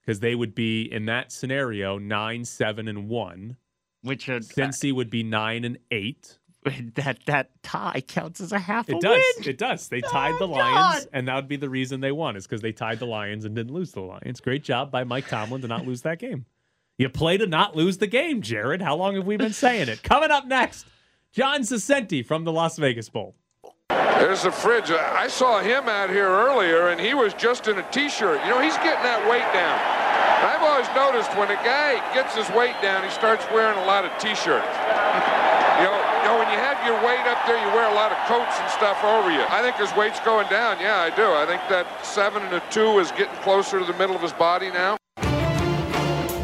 [0.00, 3.56] because they would be in that scenario nine, seven, and one.
[4.02, 6.37] Which Cincy would be nine and eight.
[6.96, 9.22] that that tie counts as a half a It does.
[9.38, 9.48] win.
[9.48, 9.88] It does.
[9.88, 11.10] They tied the Oh, Lions, God.
[11.12, 13.54] and that would be the reason they won, is because they tied the Lions and
[13.54, 14.40] didn't lose the Lions.
[14.40, 16.46] Great job by Mike Tomlin to not lose that game.
[16.98, 18.82] You play to not lose the game, Jared.
[18.82, 20.02] How long have we been saying it?
[20.02, 20.84] Coming up next,
[21.32, 23.36] John Saccenti from the Las Vegas Bowl.
[23.88, 24.90] There's the fridge.
[24.90, 28.42] I saw him out here earlier, and he was just in a T-shirt.
[28.44, 29.78] You know, he's getting that weight down.
[30.42, 34.04] I've always noticed when a guy gets his weight down, he starts wearing a lot
[34.04, 34.66] of T-shirts.
[35.78, 38.10] You know, you know, when you have your weight up there, you wear a lot
[38.10, 39.44] of coats and stuff over you.
[39.50, 40.80] I think his weight's going down.
[40.80, 41.24] Yeah, I do.
[41.24, 44.32] I think that seven and a two is getting closer to the middle of his
[44.32, 44.96] body now.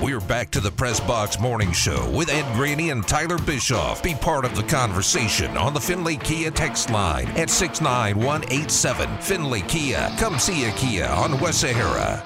[0.02, 4.02] We're back to the Press Box Morning Show with Ed Graney and Tyler Bischoff.
[4.02, 9.08] Be part of the conversation on the Findlay Kia text line at 69187.
[9.20, 10.12] Findlay Kia.
[10.18, 12.22] Come see a Kia on West Sahara.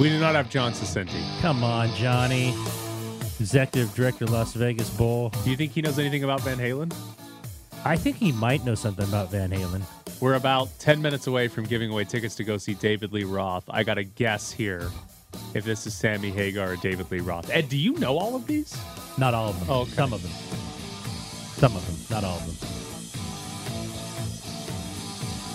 [0.00, 1.22] We do not have John Saccenti.
[1.40, 2.56] Come on, Johnny.
[3.42, 5.30] Executive Director, Las Vegas Bowl.
[5.42, 6.94] Do you think he knows anything about Van Halen?
[7.84, 9.82] I think he might know something about Van Halen.
[10.20, 13.64] We're about 10 minutes away from giving away tickets to go see David Lee Roth.
[13.68, 14.88] I got to guess here
[15.54, 17.50] if this is Sammy Hagar or David Lee Roth.
[17.50, 18.78] Ed, do you know all of these?
[19.18, 19.68] Not all of them.
[19.68, 19.90] Oh, okay.
[19.90, 20.30] Some of them.
[21.58, 22.16] Some of them.
[22.16, 22.68] Not all of them.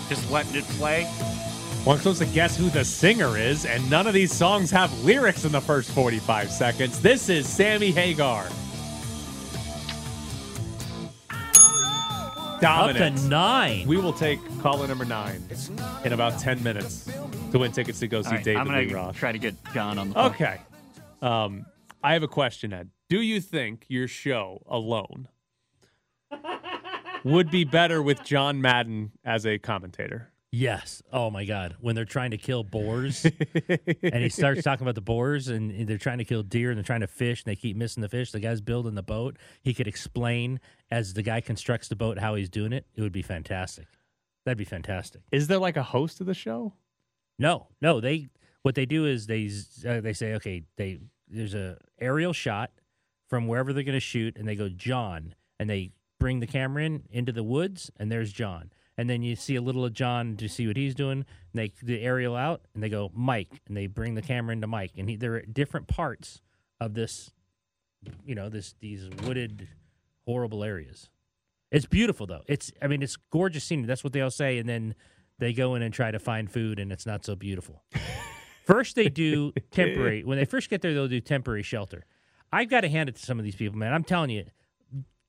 [0.10, 1.10] Just letting it play.
[1.88, 4.92] Well, I'm supposed to guess who the singer is, and none of these songs have
[5.06, 7.00] lyrics in the first 45 seconds.
[7.00, 8.46] This is Sammy Hagar.
[12.60, 13.16] Dominant.
[13.16, 13.88] Up to nine.
[13.88, 15.42] We will take caller number nine
[16.04, 17.10] in about 10 minutes
[17.54, 19.16] to win tickets to go see All right, David I'm gonna Lee Roth.
[19.16, 20.32] try to get John on the phone.
[20.32, 20.60] Okay.
[21.22, 21.68] Um,
[22.04, 22.90] I have a question, Ed.
[23.08, 25.30] Do you think your show alone
[27.24, 30.34] would be better with John Madden as a commentator?
[30.52, 31.04] Yes.
[31.12, 31.76] Oh my God.
[31.82, 33.26] When they're trying to kill boars,
[34.04, 36.84] and he starts talking about the boars, and they're trying to kill deer, and they're
[36.86, 38.32] trying to fish, and they keep missing the fish.
[38.32, 39.38] The guy's building the boat.
[39.62, 42.86] He could explain as the guy constructs the boat how he's doing it.
[42.96, 43.88] It would be fantastic.
[44.46, 45.22] That'd be fantastic.
[45.32, 46.74] Is there like a host of the show?
[47.38, 48.00] No, no.
[48.00, 48.30] They
[48.62, 49.50] what they do is they
[49.86, 50.64] uh, they say okay.
[50.78, 52.72] They there's a aerial shot
[53.28, 56.86] from wherever they're going to shoot, and they go John, and they bring the camera
[56.86, 58.72] in into the woods, and there's John.
[58.98, 61.20] And then you see a little of John to see what he's doing.
[61.20, 64.68] And they the aerial out, and they go Mike, and they bring the camera into
[64.68, 66.42] Mike, and he, there are at different parts
[66.80, 67.32] of this,
[68.26, 69.68] you know, this these wooded,
[70.26, 71.10] horrible areas.
[71.72, 72.44] It's beautiful though.
[72.48, 73.88] It's I mean it's gorgeous scenery.
[73.88, 74.96] That's what they all say, and then
[75.40, 77.84] they go in and try to find food, and it's not so beautiful.
[78.66, 80.24] first, they do temporary.
[80.24, 82.06] When they first get there, they'll do temporary shelter.
[82.52, 83.94] I've got to hand it to some of these people, man.
[83.94, 84.46] I'm telling you,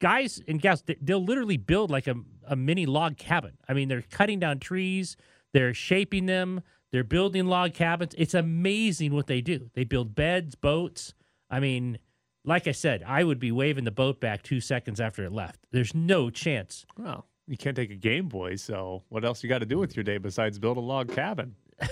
[0.00, 2.14] guys and gals, they- they'll literally build like a,
[2.46, 3.52] a mini log cabin.
[3.68, 5.16] I mean, they're cutting down trees,
[5.52, 8.14] they're shaping them, they're building log cabins.
[8.18, 9.70] It's amazing what they do.
[9.74, 11.14] They build beds, boats.
[11.50, 11.98] I mean,
[12.44, 15.61] like I said, I would be waving the boat back two seconds after it left.
[15.70, 16.87] There's no chance.
[16.96, 19.96] Well, you can't take a Game Boy, so what else you got to do with
[19.96, 21.54] your day besides build a log cabin?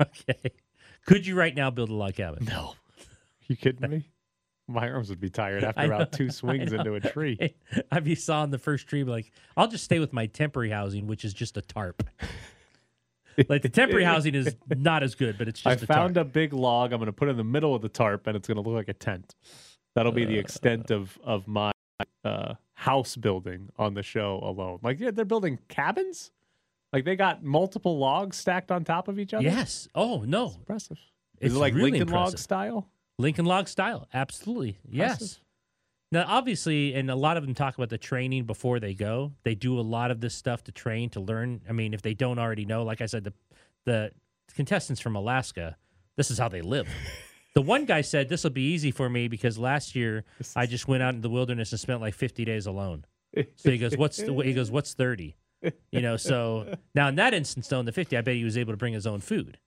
[0.00, 0.52] Okay.
[1.06, 2.44] Could you right now build a log cabin?
[2.44, 2.74] No.
[3.48, 4.08] you kidding me?
[4.68, 7.54] My arms would be tired after about two swings into a tree.
[7.90, 11.24] I'd be sawing the first tree, like, I'll just stay with my temporary housing, which
[11.24, 12.02] is just a tarp.
[13.48, 16.26] like the temporary housing is not as good, but it's I just a found tarp.
[16.26, 16.92] a big log.
[16.92, 18.76] I'm going to put in the middle of the tarp, and it's going to look
[18.76, 19.34] like a tent.
[19.94, 21.72] That'll be the extent of of my
[22.24, 24.78] uh, house building on the show alone.
[24.82, 26.30] Like, yeah, they're building cabins.
[26.92, 29.44] Like they got multiple logs stacked on top of each other.
[29.44, 29.88] Yes.
[29.94, 30.98] Oh no, It's impressive.
[31.40, 32.88] It's Is it like really Lincoln log style?
[33.18, 34.78] Lincoln Log style, absolutely.
[34.88, 35.40] Yes.
[36.10, 39.32] Now, obviously, and a lot of them talk about the training before they go.
[39.42, 41.60] They do a lot of this stuff to train to learn.
[41.68, 43.32] I mean, if they don't already know, like I said, the
[43.84, 44.12] the
[44.54, 45.76] contestants from Alaska,
[46.16, 46.88] this is how they live.
[47.54, 50.24] the one guy said this will be easy for me because last year
[50.56, 53.04] I just went out in the wilderness and spent like 50 days alone.
[53.56, 55.36] So he goes, "What's the, he goes, what's 30?"
[55.92, 58.56] You know, so now in that instance, though, in the 50, I bet he was
[58.56, 59.58] able to bring his own food.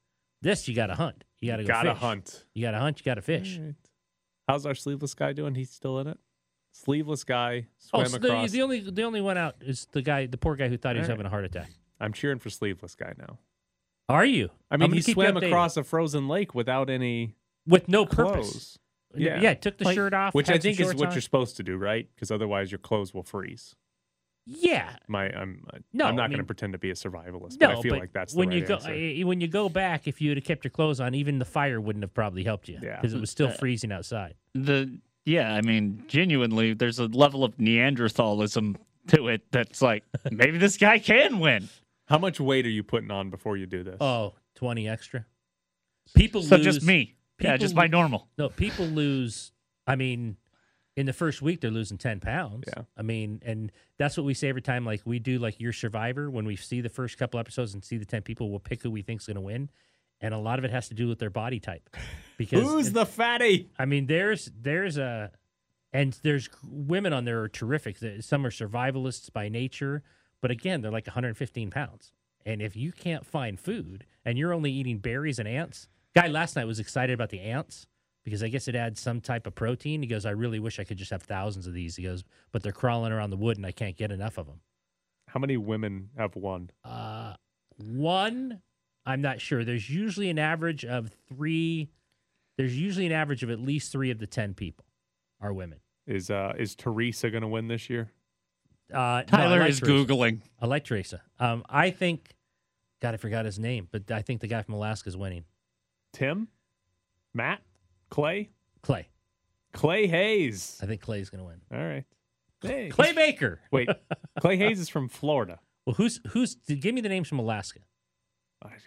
[0.41, 1.23] This you got to hunt.
[1.41, 1.99] You got to go Gotta fish.
[2.01, 2.45] hunt.
[2.53, 2.99] You got to hunt.
[2.99, 3.57] You got to fish.
[3.57, 3.75] All right.
[4.47, 5.55] How's our sleeveless guy doing?
[5.55, 6.17] He's still in it.
[6.73, 8.51] Sleeveless guy Oh, so the, across.
[8.51, 10.99] the only the only one out is the guy, the poor guy who thought he
[10.99, 11.17] was All right.
[11.17, 11.69] having a heart attack.
[11.99, 13.39] I'm cheering for sleeveless guy now.
[14.07, 14.49] Are you?
[14.69, 15.47] I I'm mean, gonna he keep you swam updated.
[15.47, 17.35] across a frozen lake without any
[17.67, 18.35] with no clothes.
[18.35, 18.79] purpose.
[19.15, 19.53] Yeah, yeah.
[19.53, 21.13] Took the Like- shirt off, which had I some think is shorts what on.
[21.13, 22.07] you're supposed to do, right?
[22.15, 23.75] Because otherwise, your clothes will freeze.
[24.45, 24.95] Yeah.
[25.07, 27.77] My, I'm, No, I'm not I going to pretend to be a survivalist, No, but
[27.77, 29.25] I feel but like that's when the you right go answer.
[29.27, 30.07] when you go back.
[30.07, 32.79] If you had kept your clothes on, even the fire wouldn't have probably helped you.
[32.81, 32.95] Yeah.
[32.99, 34.35] because it was still Uh, freezing outside.
[34.53, 38.77] The yeah, I mean, genuinely, there's a level of Neanderthalism
[39.07, 41.69] to it that's like maybe this guy can win.
[42.07, 43.97] How much weight are you putting on before you do this?
[44.01, 45.25] Oh, 20 extra.
[46.15, 46.65] People So lose.
[46.65, 48.27] just me, yeah, just my normal.
[48.37, 49.51] No, people lose.
[49.87, 50.35] I mean,
[50.95, 52.65] in the first week they're losing ten pounds.
[52.67, 52.83] Yeah.
[52.97, 54.85] I mean, and that's what we say every time.
[54.85, 56.29] Like we do, like your Survivor.
[56.29, 58.91] When we see the first couple episodes and see the ten people, we'll pick who
[58.91, 59.69] we think's going to win,
[60.19, 61.89] and a lot of it has to do with their body type.
[62.37, 63.69] Because Who's the fatty?
[63.77, 65.29] I mean, there's there's a
[65.93, 67.97] and there's women on there are terrific.
[68.21, 70.01] Some are survivalists by nature,
[70.41, 72.13] but again, they're like 115 pounds.
[72.43, 76.55] And if you can't find food and you're only eating berries and ants, guy last
[76.55, 77.85] night was excited about the ants
[78.23, 80.01] because I guess it adds some type of protein.
[80.01, 81.95] He goes, I really wish I could just have thousands of these.
[81.95, 84.61] He goes, but they're crawling around the wood and I can't get enough of them.
[85.27, 86.69] How many women have won?
[86.83, 87.35] Uh,
[87.77, 88.61] one,
[89.05, 89.63] I'm not sure.
[89.63, 91.89] There's usually an average of three
[92.57, 94.85] there's usually an average of at least three of the ten people
[95.39, 95.79] are women.
[96.05, 98.11] Is uh is Teresa going to win this year?
[98.93, 100.05] Uh, no, Tyler like is Teresa.
[100.05, 100.41] googling.
[100.59, 101.21] I like Teresa.
[101.39, 102.35] Um, I think,
[103.01, 105.45] God, I forgot his name, but I think the guy from Alaska is winning.
[106.11, 106.49] Tim,
[107.33, 107.61] Matt,
[108.11, 108.51] Clay,
[108.83, 109.07] Clay.
[109.73, 110.77] Clay Hayes.
[110.83, 111.61] I think Clay's going to win.
[111.73, 112.03] All right.
[112.61, 113.59] Hey, Clay Baker.
[113.71, 113.89] Wait,
[114.39, 115.59] Clay Hayes is from Florida.
[115.87, 116.55] Well, who's who's?
[116.55, 117.79] Give me the names from Alaska.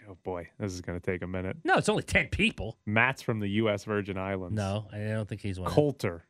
[0.07, 1.57] Oh boy, this is going to take a minute.
[1.65, 2.77] No, it's only ten people.
[2.85, 3.83] Matt's from the U.S.
[3.83, 4.55] Virgin Islands.
[4.55, 5.69] No, I don't think he's one.
[5.69, 6.23] Coulter.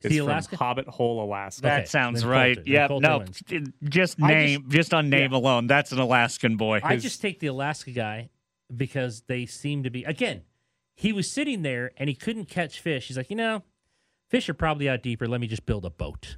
[0.00, 0.56] Is is he from Alaska?
[0.56, 1.62] Hobbit Hole, Alaska.
[1.62, 2.58] That Okay, sounds right.
[2.66, 3.40] Yeah, no, wins.
[3.84, 6.80] just name, just, on name alone, that's an Alaskan boy.
[6.82, 8.30] I His- just take the Alaska guy
[8.76, 10.42] because they seem to be again.
[11.02, 13.08] He was sitting there and he couldn't catch fish.
[13.08, 13.64] He's like, you know,
[14.28, 15.26] fish are probably out deeper.
[15.26, 16.36] Let me just build a boat.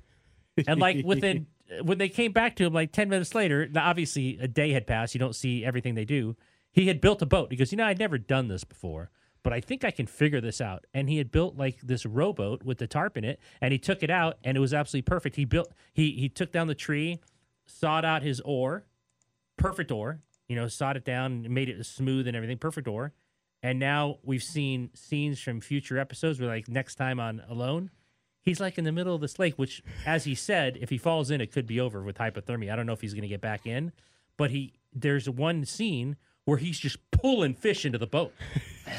[0.66, 1.48] And like within
[1.82, 5.14] when they came back to him, like ten minutes later, obviously a day had passed.
[5.14, 6.34] You don't see everything they do.
[6.72, 7.50] He had built a boat.
[7.50, 9.10] He goes, you know, I'd never done this before,
[9.42, 10.86] but I think I can figure this out.
[10.94, 14.02] And he had built like this rowboat with the tarp in it, and he took
[14.02, 15.36] it out, and it was absolutely perfect.
[15.36, 17.20] He built he he took down the tree,
[17.66, 18.86] sawed out his oar,
[19.58, 20.20] perfect oar.
[20.48, 23.12] You know, sawed it down, made it smooth and everything, perfect oar.
[23.64, 27.90] And now we've seen scenes from future episodes where, like, next time on Alone,
[28.42, 31.30] he's like in the middle of this lake, which, as he said, if he falls
[31.30, 32.70] in, it could be over with hypothermia.
[32.70, 33.92] I don't know if he's going to get back in,
[34.36, 38.34] but he there's one scene where he's just pulling fish into the boat.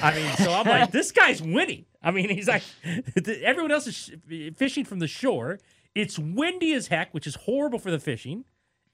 [0.02, 1.86] I mean, so I'm like, this guy's winning.
[2.02, 2.64] I mean, he's like,
[3.44, 4.12] everyone else is
[4.58, 5.60] fishing from the shore.
[5.94, 8.46] It's windy as heck, which is horrible for the fishing.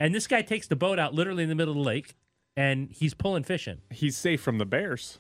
[0.02, 2.14] And this guy takes the boat out literally in the middle of the lake,
[2.58, 3.80] and he's pulling fish in.
[3.90, 5.20] He's safe from the bears.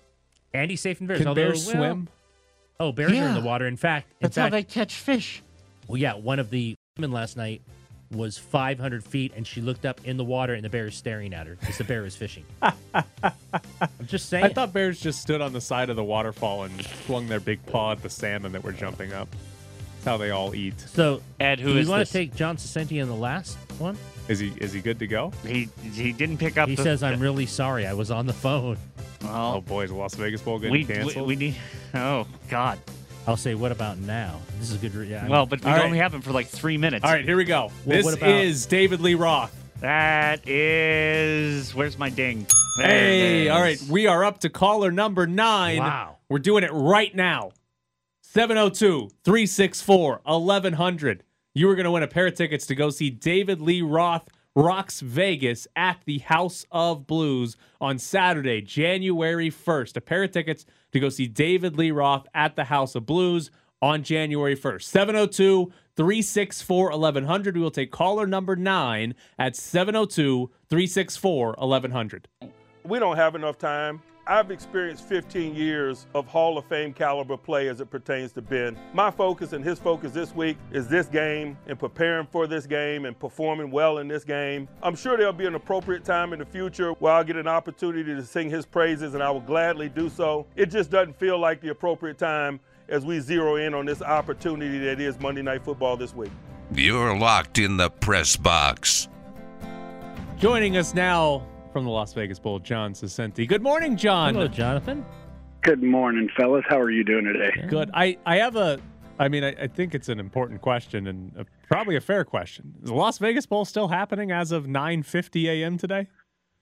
[0.53, 1.19] And he's safe from bears.
[1.19, 2.09] Can although, bears well- swim?
[2.79, 3.67] Oh, bears are in the water.
[3.67, 5.43] In fact, in That's how they catch fish.
[5.87, 7.61] well, yeah, one of the women last night
[8.11, 11.31] was 500 feet, and she looked up in the water, and the bear is staring
[11.33, 12.43] at her because the bear is fishing.
[12.61, 12.73] I'm
[14.07, 14.45] just saying.
[14.45, 17.63] I thought bears just stood on the side of the waterfall and swung their big
[17.67, 19.29] paw at the salmon that were jumping up.
[19.95, 20.79] That's how they all eat.
[20.79, 21.21] so.
[21.39, 22.09] Ed, who do is we want this?
[22.09, 23.95] to take John Saccenti in the last one?
[24.27, 25.31] Is he is he good to go?
[25.45, 26.69] He he didn't pick up.
[26.69, 27.85] He the, says, "I'm really sorry.
[27.87, 28.77] I was on the phone."
[29.23, 31.27] Well, Oh boy, is the Las Vegas Bowl getting we, we canceled?
[31.27, 31.55] we need.
[31.93, 32.79] Oh God.
[33.27, 34.95] I'll say, "What about now?" This is a good.
[34.95, 35.85] Re- yeah, I'm- Well, but we All right.
[35.85, 37.03] only have him for like three minutes.
[37.05, 37.71] all right, here we go.
[37.85, 39.55] Well, this what about- is David Lee Roth.
[39.81, 41.73] That is.
[41.75, 42.45] Where's my ding?
[42.77, 45.79] There Hey, all right, we are up to caller number nine.
[45.79, 46.17] Wow.
[46.29, 47.51] We're doing it right now.
[48.21, 51.23] 702 364 1100.
[51.53, 54.29] You are going to win a pair of tickets to go see David Lee Roth
[54.55, 59.97] rocks Vegas at the House of Blues on Saturday, January 1st.
[59.97, 63.51] A pair of tickets to go see David Lee Roth at the House of Blues
[63.81, 64.83] on January 1st.
[64.83, 67.57] 702 364 1100.
[67.57, 72.29] We will take caller number nine at 702 364 1100.
[72.85, 74.01] We don't have enough time.
[74.31, 78.77] I've experienced 15 years of Hall of Fame caliber play as it pertains to Ben.
[78.93, 83.03] My focus and his focus this week is this game and preparing for this game
[83.03, 84.69] and performing well in this game.
[84.81, 88.15] I'm sure there'll be an appropriate time in the future where I'll get an opportunity
[88.15, 90.47] to sing his praises and I will gladly do so.
[90.55, 94.79] It just doesn't feel like the appropriate time as we zero in on this opportunity
[94.79, 96.31] that is Monday Night Football this week.
[96.73, 99.09] You're locked in the press box.
[100.37, 103.47] Joining us now from the Las Vegas Bowl, John Saccenti.
[103.47, 104.33] Good morning, John.
[104.33, 105.05] Hello, Jonathan.
[105.61, 106.63] Good morning, fellas.
[106.67, 107.67] How are you doing today?
[107.67, 107.91] Good.
[107.93, 108.79] I, I have a,
[109.19, 112.73] I mean, I, I think it's an important question and a, probably a fair question.
[112.81, 115.77] Is the Las Vegas Bowl still happening as of 9:50 a.m.
[115.77, 116.07] today?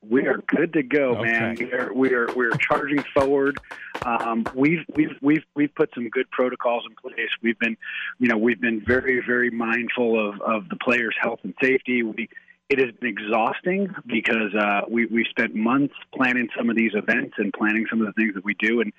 [0.07, 1.55] We are good to go, man.
[1.59, 3.57] We are we are we are charging forward.
[4.05, 7.29] Um, we've we've we've we've put some good protocols in place.
[7.41, 7.75] We've been,
[8.17, 12.03] you know, we've been very very mindful of of the players' health and safety.
[12.03, 12.29] We
[12.69, 17.33] it has been exhausting because uh, we we spent months planning some of these events
[17.37, 18.93] and planning some of the things that we do and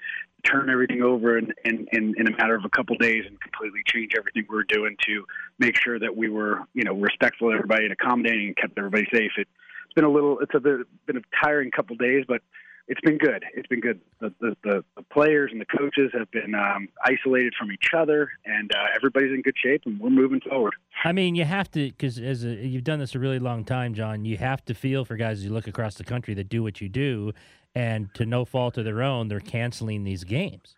[0.44, 3.38] turn everything over in, in, in, in a matter of a couple of days and
[3.40, 5.24] completely change everything we were doing to
[5.58, 9.06] make sure that we were you know respectful of everybody and accommodating and kept everybody
[9.12, 9.32] safe.
[9.36, 9.46] It,
[9.84, 12.42] it's been a little it's a bit, been a tiring couple of days, but
[12.90, 13.44] it's been good.
[13.54, 14.00] It's been good.
[14.18, 18.32] The the, the, the players and the coaches have been um, isolated from each other,
[18.44, 20.74] and uh, everybody's in good shape, and we're moving forward.
[21.04, 23.94] I mean, you have to because as a, you've done this a really long time,
[23.94, 24.24] John.
[24.24, 26.80] You have to feel for guys as you look across the country that do what
[26.80, 27.32] you do,
[27.76, 30.74] and to no fault of their own, they're canceling these games.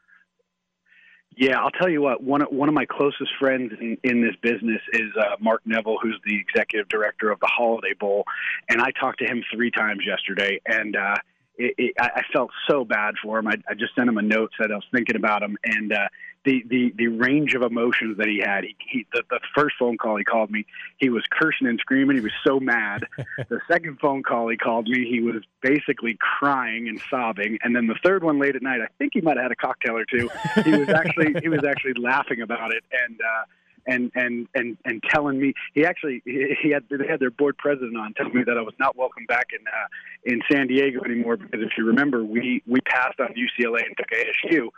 [1.35, 2.23] Yeah, I'll tell you what.
[2.23, 5.97] One of, one of my closest friends in, in this business is uh, Mark Neville,
[6.03, 8.25] who's the executive director of the Holiday Bowl,
[8.69, 11.15] and I talked to him three times yesterday, and uh,
[11.57, 13.49] it, it, I I felt so bad for him.
[13.49, 16.09] I, I just sent him a note, said I was thinking about him, and uh,
[16.45, 18.65] the the the range of emotions that he had.
[18.65, 20.67] He, he the, the first phone call he called me,
[20.99, 22.17] he was cursing and screaming.
[22.17, 23.07] He was so mad.
[23.49, 27.59] the second phone call he called me, he was basically crying and sobbing.
[27.63, 29.57] And then the third one late at night, I think he might have had a
[29.57, 30.29] cocktail or two.
[30.65, 33.21] He was actually he was actually laughing about it and.
[33.21, 33.45] uh
[33.87, 37.97] and and and and telling me he actually he had they had their board president
[37.97, 41.37] on telling me that I was not welcome back in uh, in San Diego anymore
[41.37, 44.69] because if you remember we we passed on UCLA and took ASU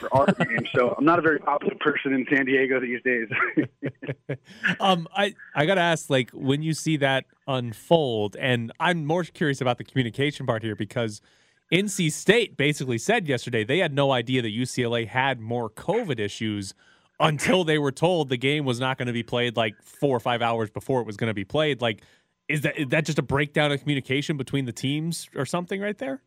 [0.00, 3.28] for our game so I'm not a very popular person in San Diego these days.
[4.80, 9.60] um, I I gotta ask, like, when you see that unfold, and I'm more curious
[9.60, 11.20] about the communication part here because
[11.72, 16.74] NC State basically said yesterday they had no idea that UCLA had more COVID issues
[17.20, 20.20] until they were told the game was not going to be played like four or
[20.20, 21.80] five hours before it was going to be played.
[21.80, 22.02] Like,
[22.48, 25.96] is that is that just a breakdown of communication between the teams or something right
[25.96, 26.20] there?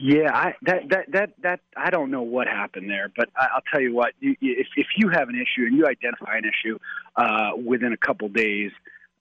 [0.00, 3.62] Yeah, I that that that that I don't know what happened there, but I, I'll
[3.70, 4.12] tell you what.
[4.20, 6.78] You, if if you have an issue and you identify an issue
[7.16, 8.72] uh, within a couple days,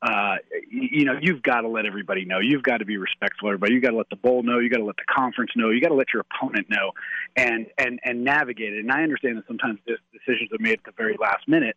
[0.01, 0.35] uh,
[0.69, 2.39] you know, you've got to let everybody know.
[2.39, 3.73] You've got to be respectful everybody.
[3.73, 4.59] You got to let the bowl know.
[4.59, 5.71] You got to let the conference know.
[5.71, 6.91] You've got to let your opponent know,
[7.35, 8.79] and and and navigate it.
[8.79, 11.75] And I understand that sometimes decisions are made at the very last minute,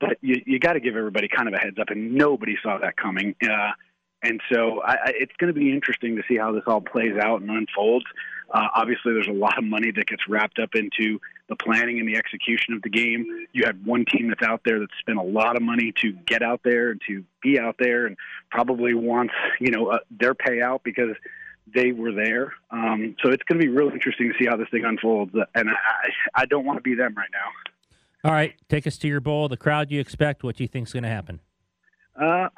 [0.00, 1.88] but you you got to give everybody kind of a heads up.
[1.88, 3.34] And nobody saw that coming.
[3.42, 3.70] Uh,
[4.22, 7.16] and so I, I, it's going to be interesting to see how this all plays
[7.20, 8.06] out and unfolds.
[8.52, 11.18] Uh, obviously, there's a lot of money that gets wrapped up into
[11.48, 13.26] the planning and the execution of the game.
[13.52, 16.42] You have one team that's out there that spent a lot of money to get
[16.42, 18.16] out there and to be out there, and
[18.50, 21.16] probably wants you know uh, their payout because
[21.74, 22.52] they were there.
[22.70, 25.32] Um, so it's going to be really interesting to see how this thing unfolds.
[25.54, 28.28] And I, I don't want to be them right now.
[28.28, 29.48] All right, take us to your bowl.
[29.48, 30.44] The crowd you expect.
[30.44, 31.40] What do you think's going to happen?
[32.20, 32.48] Uh,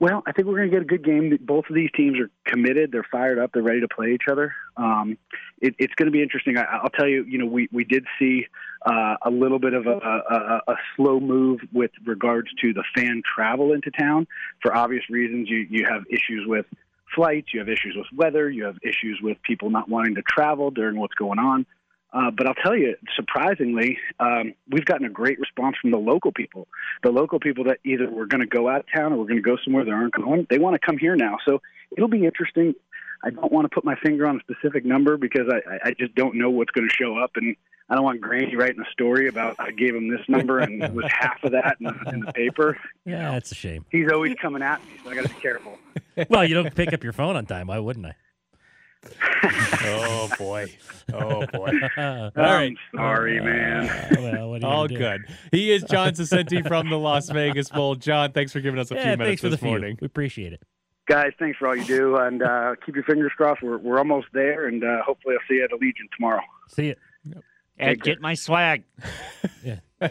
[0.00, 1.36] well, I think we're going to get a good game.
[1.40, 2.92] Both of these teams are committed.
[2.92, 3.50] They're fired up.
[3.52, 4.54] They're ready to play each other.
[4.76, 5.18] Um,
[5.60, 6.56] it, it's going to be interesting.
[6.56, 8.46] I, will tell you, you know, we, we did see
[8.86, 13.22] uh, a little bit of a, a, a, slow move with regards to the fan
[13.34, 14.28] travel into town
[14.62, 15.48] for obvious reasons.
[15.50, 16.66] You, you have issues with
[17.12, 20.70] flights, you have issues with weather, you have issues with people not wanting to travel
[20.70, 21.66] during what's going on.
[22.12, 26.32] Uh, but I'll tell you, surprisingly, um, we've gotten a great response from the local
[26.32, 26.66] people.
[27.02, 29.36] The local people that either we're going to go out of town or we're going
[29.36, 31.36] to go somewhere that aren't going, they want to come here now.
[31.46, 31.60] So
[31.96, 32.74] it'll be interesting.
[33.22, 36.14] I don't want to put my finger on a specific number because I, I just
[36.14, 37.56] don't know what's going to show up, and
[37.90, 40.92] I don't want Granny writing a story about I gave him this number and it
[40.92, 42.78] was half of that in the, in the paper.
[43.04, 43.86] Yeah, that's a shame.
[43.90, 45.78] He's always coming at me, so I got to be careful.
[46.28, 47.68] well, you don't pick up your phone on time.
[47.68, 48.14] Why wouldn't I?
[49.44, 50.72] Oh boy!
[51.12, 51.70] Oh boy!
[51.96, 54.16] All right, sorry, man.
[54.18, 55.22] well, All good.
[55.52, 57.94] He is John Saccenti from the Las Vegas Bowl.
[57.94, 59.96] John, thanks for giving us a yeah, few minutes for this the morning.
[59.96, 60.02] Few.
[60.02, 60.62] We appreciate it,
[61.06, 61.32] guys.
[61.38, 63.62] Thanks for all you do, and uh, keep your fingers crossed.
[63.62, 66.42] We're we're almost there, and uh, hopefully, I'll see you at Allegiant tomorrow.
[66.68, 66.94] See you.
[67.24, 67.44] Yep.
[67.78, 68.82] And get my swag.
[69.64, 69.78] yeah.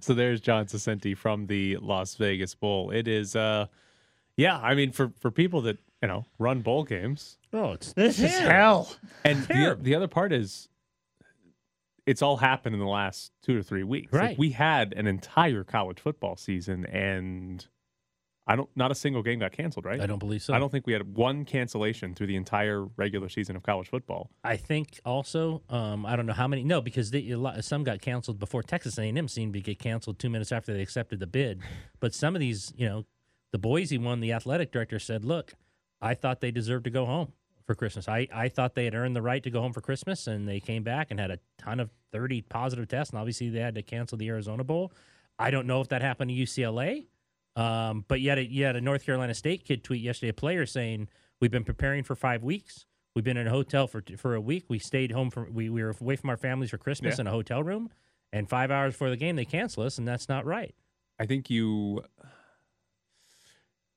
[0.00, 2.90] so there's John Saccenti from the Las Vegas Bowl.
[2.90, 3.66] It is, uh,
[4.36, 4.58] yeah.
[4.58, 7.38] I mean, for for people that you know, run bowl games.
[7.52, 8.94] Oh, it's this is hell.
[9.24, 10.68] And the, the other part is,
[12.06, 14.12] it's all happened in the last two to three weeks.
[14.12, 14.30] Right.
[14.30, 17.66] Like we had an entire college football season, and
[18.46, 19.84] I don't, not a single game got canceled.
[19.84, 20.00] Right?
[20.00, 20.54] I don't believe so.
[20.54, 24.30] I don't think we had one cancellation through the entire regular season of college football.
[24.42, 26.64] I think also, um, I don't know how many.
[26.64, 30.50] No, because they, some got canceled before Texas A&M seemed to get canceled two minutes
[30.50, 31.60] after they accepted the bid.
[32.00, 33.04] But some of these, you know,
[33.52, 35.52] the Boise one, the athletic director said, "Look."
[36.00, 37.32] I thought they deserved to go home
[37.66, 38.08] for Christmas.
[38.08, 40.60] I, I thought they had earned the right to go home for Christmas, and they
[40.60, 43.82] came back and had a ton of 30 positive tests, and obviously they had to
[43.82, 44.92] cancel the Arizona Bowl.
[45.38, 47.06] I don't know if that happened to UCLA,
[47.56, 51.08] um, but yet, you had a North Carolina State kid tweet yesterday, a player saying,
[51.40, 52.86] We've been preparing for five weeks.
[53.16, 54.66] We've been in a hotel for for a week.
[54.68, 57.22] We stayed home from we, we were away from our families for Christmas Yeah.
[57.22, 57.90] in a hotel room,
[58.32, 60.74] and five hours before the game they cancel us, and that's not right.
[61.18, 62.04] I think you,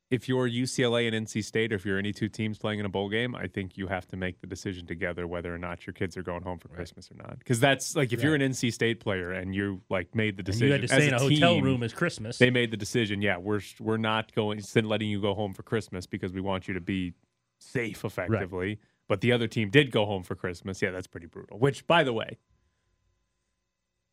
[0.10, 2.90] if you're UCLA and NC State, or if you're any two teams playing in a
[2.90, 5.94] bowl game, I think you have to make the decision together whether or not your
[5.94, 7.40] kids are going home for Christmas or not.
[7.40, 10.46] Because that's like if you're an NC State player and you like made the And
[10.46, 12.38] decision, you had to stay in a hotel room as Christmas.
[12.38, 13.22] They made the decision.
[13.22, 16.74] Yeah, we're we're not going letting you go home for Christmas because we want you
[16.76, 17.14] to be
[17.60, 18.80] safe effectively.
[19.08, 20.82] But the other team did go home for Christmas.
[20.82, 21.60] Yeah, that's pretty brutal.
[21.60, 22.38] Which, by the way,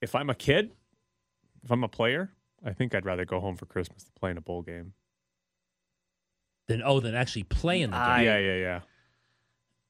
[0.00, 0.72] if I'm a kid,
[1.62, 2.32] if I'm a player,
[2.64, 4.94] I think I'd rather go home for Christmas than play in a bowl game.
[6.70, 8.00] Then oh, then actually playing the game.
[8.06, 8.80] I- yeah, yeah, yeah.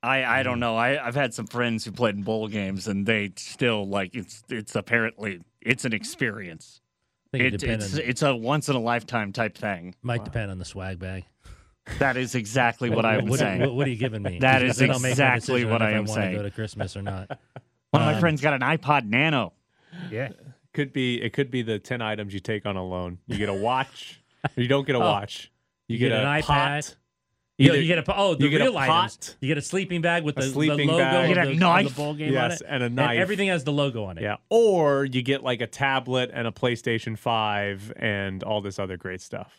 [0.02, 0.76] I, I don't know.
[0.78, 4.42] I, I've had some friends who played in bowl games, and they still like it's
[4.48, 6.80] it's apparently it's an experience.
[7.34, 9.94] I it It, it's on- it's a once in a lifetime type thing.
[10.02, 11.26] Might depend on the swag bag.
[11.98, 13.60] That is exactly what I'm what, saying.
[13.60, 14.38] What, what are you giving me?
[14.40, 16.34] That Because is then I'll make my exactly what I am I want to saying.
[16.36, 17.28] go to Christmas or not.
[17.90, 19.52] One of my Um, friends got an iPod Nano.
[20.10, 20.30] Yeah.
[20.72, 23.18] Could be it could be the ten items you take on Alone.
[23.26, 24.22] You get a watch.
[24.56, 25.02] you don't get a Oh.
[25.02, 25.50] watch.
[25.90, 26.82] You, You get, get an pot.
[26.82, 26.94] iPad.
[27.58, 29.36] You, Either- you get a oh the you get a real pot, items.
[29.40, 31.28] You get a sleeping bag with a the, the logo bag.
[31.28, 31.88] You get a of knife.
[31.88, 33.18] the bowl game Yes, on it, and a knife.
[33.18, 34.22] everything has the logo on it.
[34.22, 34.36] Yeah.
[34.48, 39.20] Or you get like a tablet and a PlayStation 5 and all this other great
[39.20, 39.52] stuff.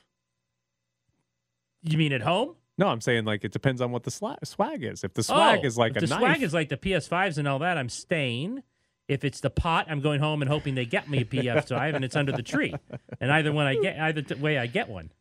[1.84, 2.56] You mean at home?
[2.78, 5.04] No, I'm saying like it depends on what the sla- swag is.
[5.04, 6.78] If the oh, swag Oh, is like if a the knife, swag is like the
[6.78, 8.64] PS5s and all that, I'm staying.
[9.08, 12.06] If it's the pot, I'm going home and hoping they get me a PS5 and
[12.06, 12.74] it's under the tree.
[13.20, 15.12] And either one I get, either t- way I get one.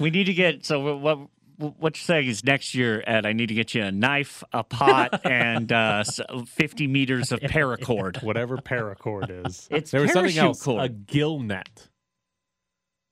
[0.00, 1.18] We need to get so what
[1.58, 3.26] what you're saying is next year, Ed.
[3.26, 6.02] I need to get you a knife, a pot, and uh,
[6.46, 8.22] 50 meters of paracord.
[8.22, 9.68] whatever paracord is.
[9.70, 10.82] It's there was something parachute else, cord.
[10.82, 11.88] a gill net,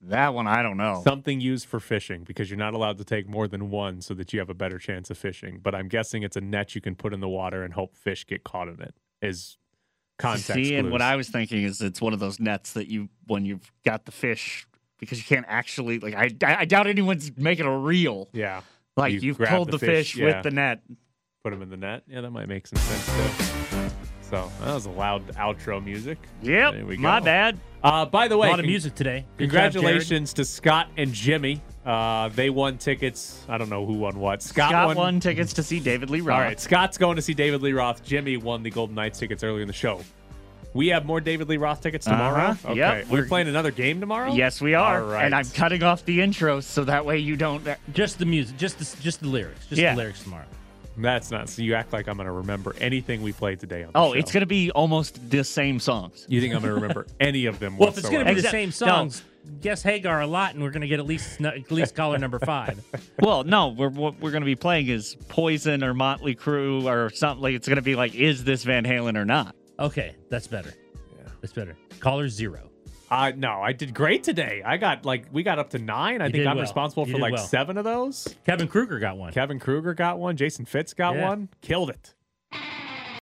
[0.01, 1.03] That one I don't know.
[1.05, 4.32] something used for fishing because you're not allowed to take more than one so that
[4.32, 5.61] you have a better chance of fishing.
[5.62, 8.26] But I'm guessing it's a net you can put in the water and hope fish
[8.26, 8.95] get caught in it.
[9.20, 9.59] Is
[10.18, 11.03] context See, and what.
[11.03, 14.12] I was thinking is it's one of those nets that you when you've got the
[14.12, 14.66] fish
[14.99, 18.28] because you can't actually like I I doubt anyone's making a reel.
[18.32, 18.61] yeah
[18.96, 20.26] Like You you have pulled the the, fish, fish, yeah.
[20.36, 20.80] with the net.
[21.42, 22.03] put them in the net.
[22.09, 23.90] Yeah, that might make some sense too.
[24.22, 26.18] So that was a loud outro music.
[26.42, 27.59] Yep, There we my bad.
[27.82, 29.24] Uh, by the way, A lot of music today.
[29.38, 31.62] Good job, Congratulations to Scott and Jimmy.
[31.86, 33.46] Uh, they won tickets.
[33.49, 34.42] I don't know who won what.
[34.42, 34.96] Scott, Got won.
[34.96, 36.34] one tickets to see David Lee Roth.
[36.34, 38.05] All right, Scott's going to see David Lee Roth.
[38.05, 40.03] Jimmy won the Golden Knights tickets earlier in the show.
[40.74, 42.50] We have more David Lee Roth tickets tomorrow.
[42.50, 43.06] Uh-huh, Okay, yep.
[43.06, 44.32] we're We're- playing another game tomorrow.
[44.34, 45.02] Yes, we are.
[45.02, 45.24] All right.
[45.24, 47.66] And I'm cutting off the intro so that way you don't.
[47.94, 49.92] Just the music, just the, just the lyrics, just Yeah.
[49.94, 50.44] the lyrics tomorrow.
[51.00, 51.48] That's not.
[51.48, 53.92] So you act like I'm going to remember anything we played today on.
[53.92, 54.18] The Oh, show.
[54.18, 56.26] it's going to be almost the same songs.
[56.28, 57.76] You think I'm going to remember any of them?
[57.78, 58.92] Well, if it's going to be the Except- same no.
[58.92, 59.22] songs,
[59.60, 62.40] guess Hagar a lot, and we're going to get at least at least caller number
[62.40, 62.82] five.
[63.20, 67.10] well, no, we're, what we're going to be playing is Poison or Motley Crue or
[67.14, 67.42] something.
[67.42, 69.54] Like it's going to be like, is this Van Halen or not?
[69.78, 70.72] Okay, that's better.
[71.16, 71.76] Yeah, that's better.
[72.00, 72.70] Caller zero.
[73.10, 74.62] Uh, no, I did great today.
[74.64, 76.20] I got like we got up to nine.
[76.20, 76.62] I You think I'm well.
[76.62, 77.46] responsible You for like well.
[77.46, 78.34] seven of those.
[78.44, 79.32] Kevin Kruger got one.
[79.32, 80.36] Kevin Kruger got one.
[80.36, 81.28] Jason Fitz got Yeah.
[81.28, 81.48] one.
[81.62, 82.14] Killed it.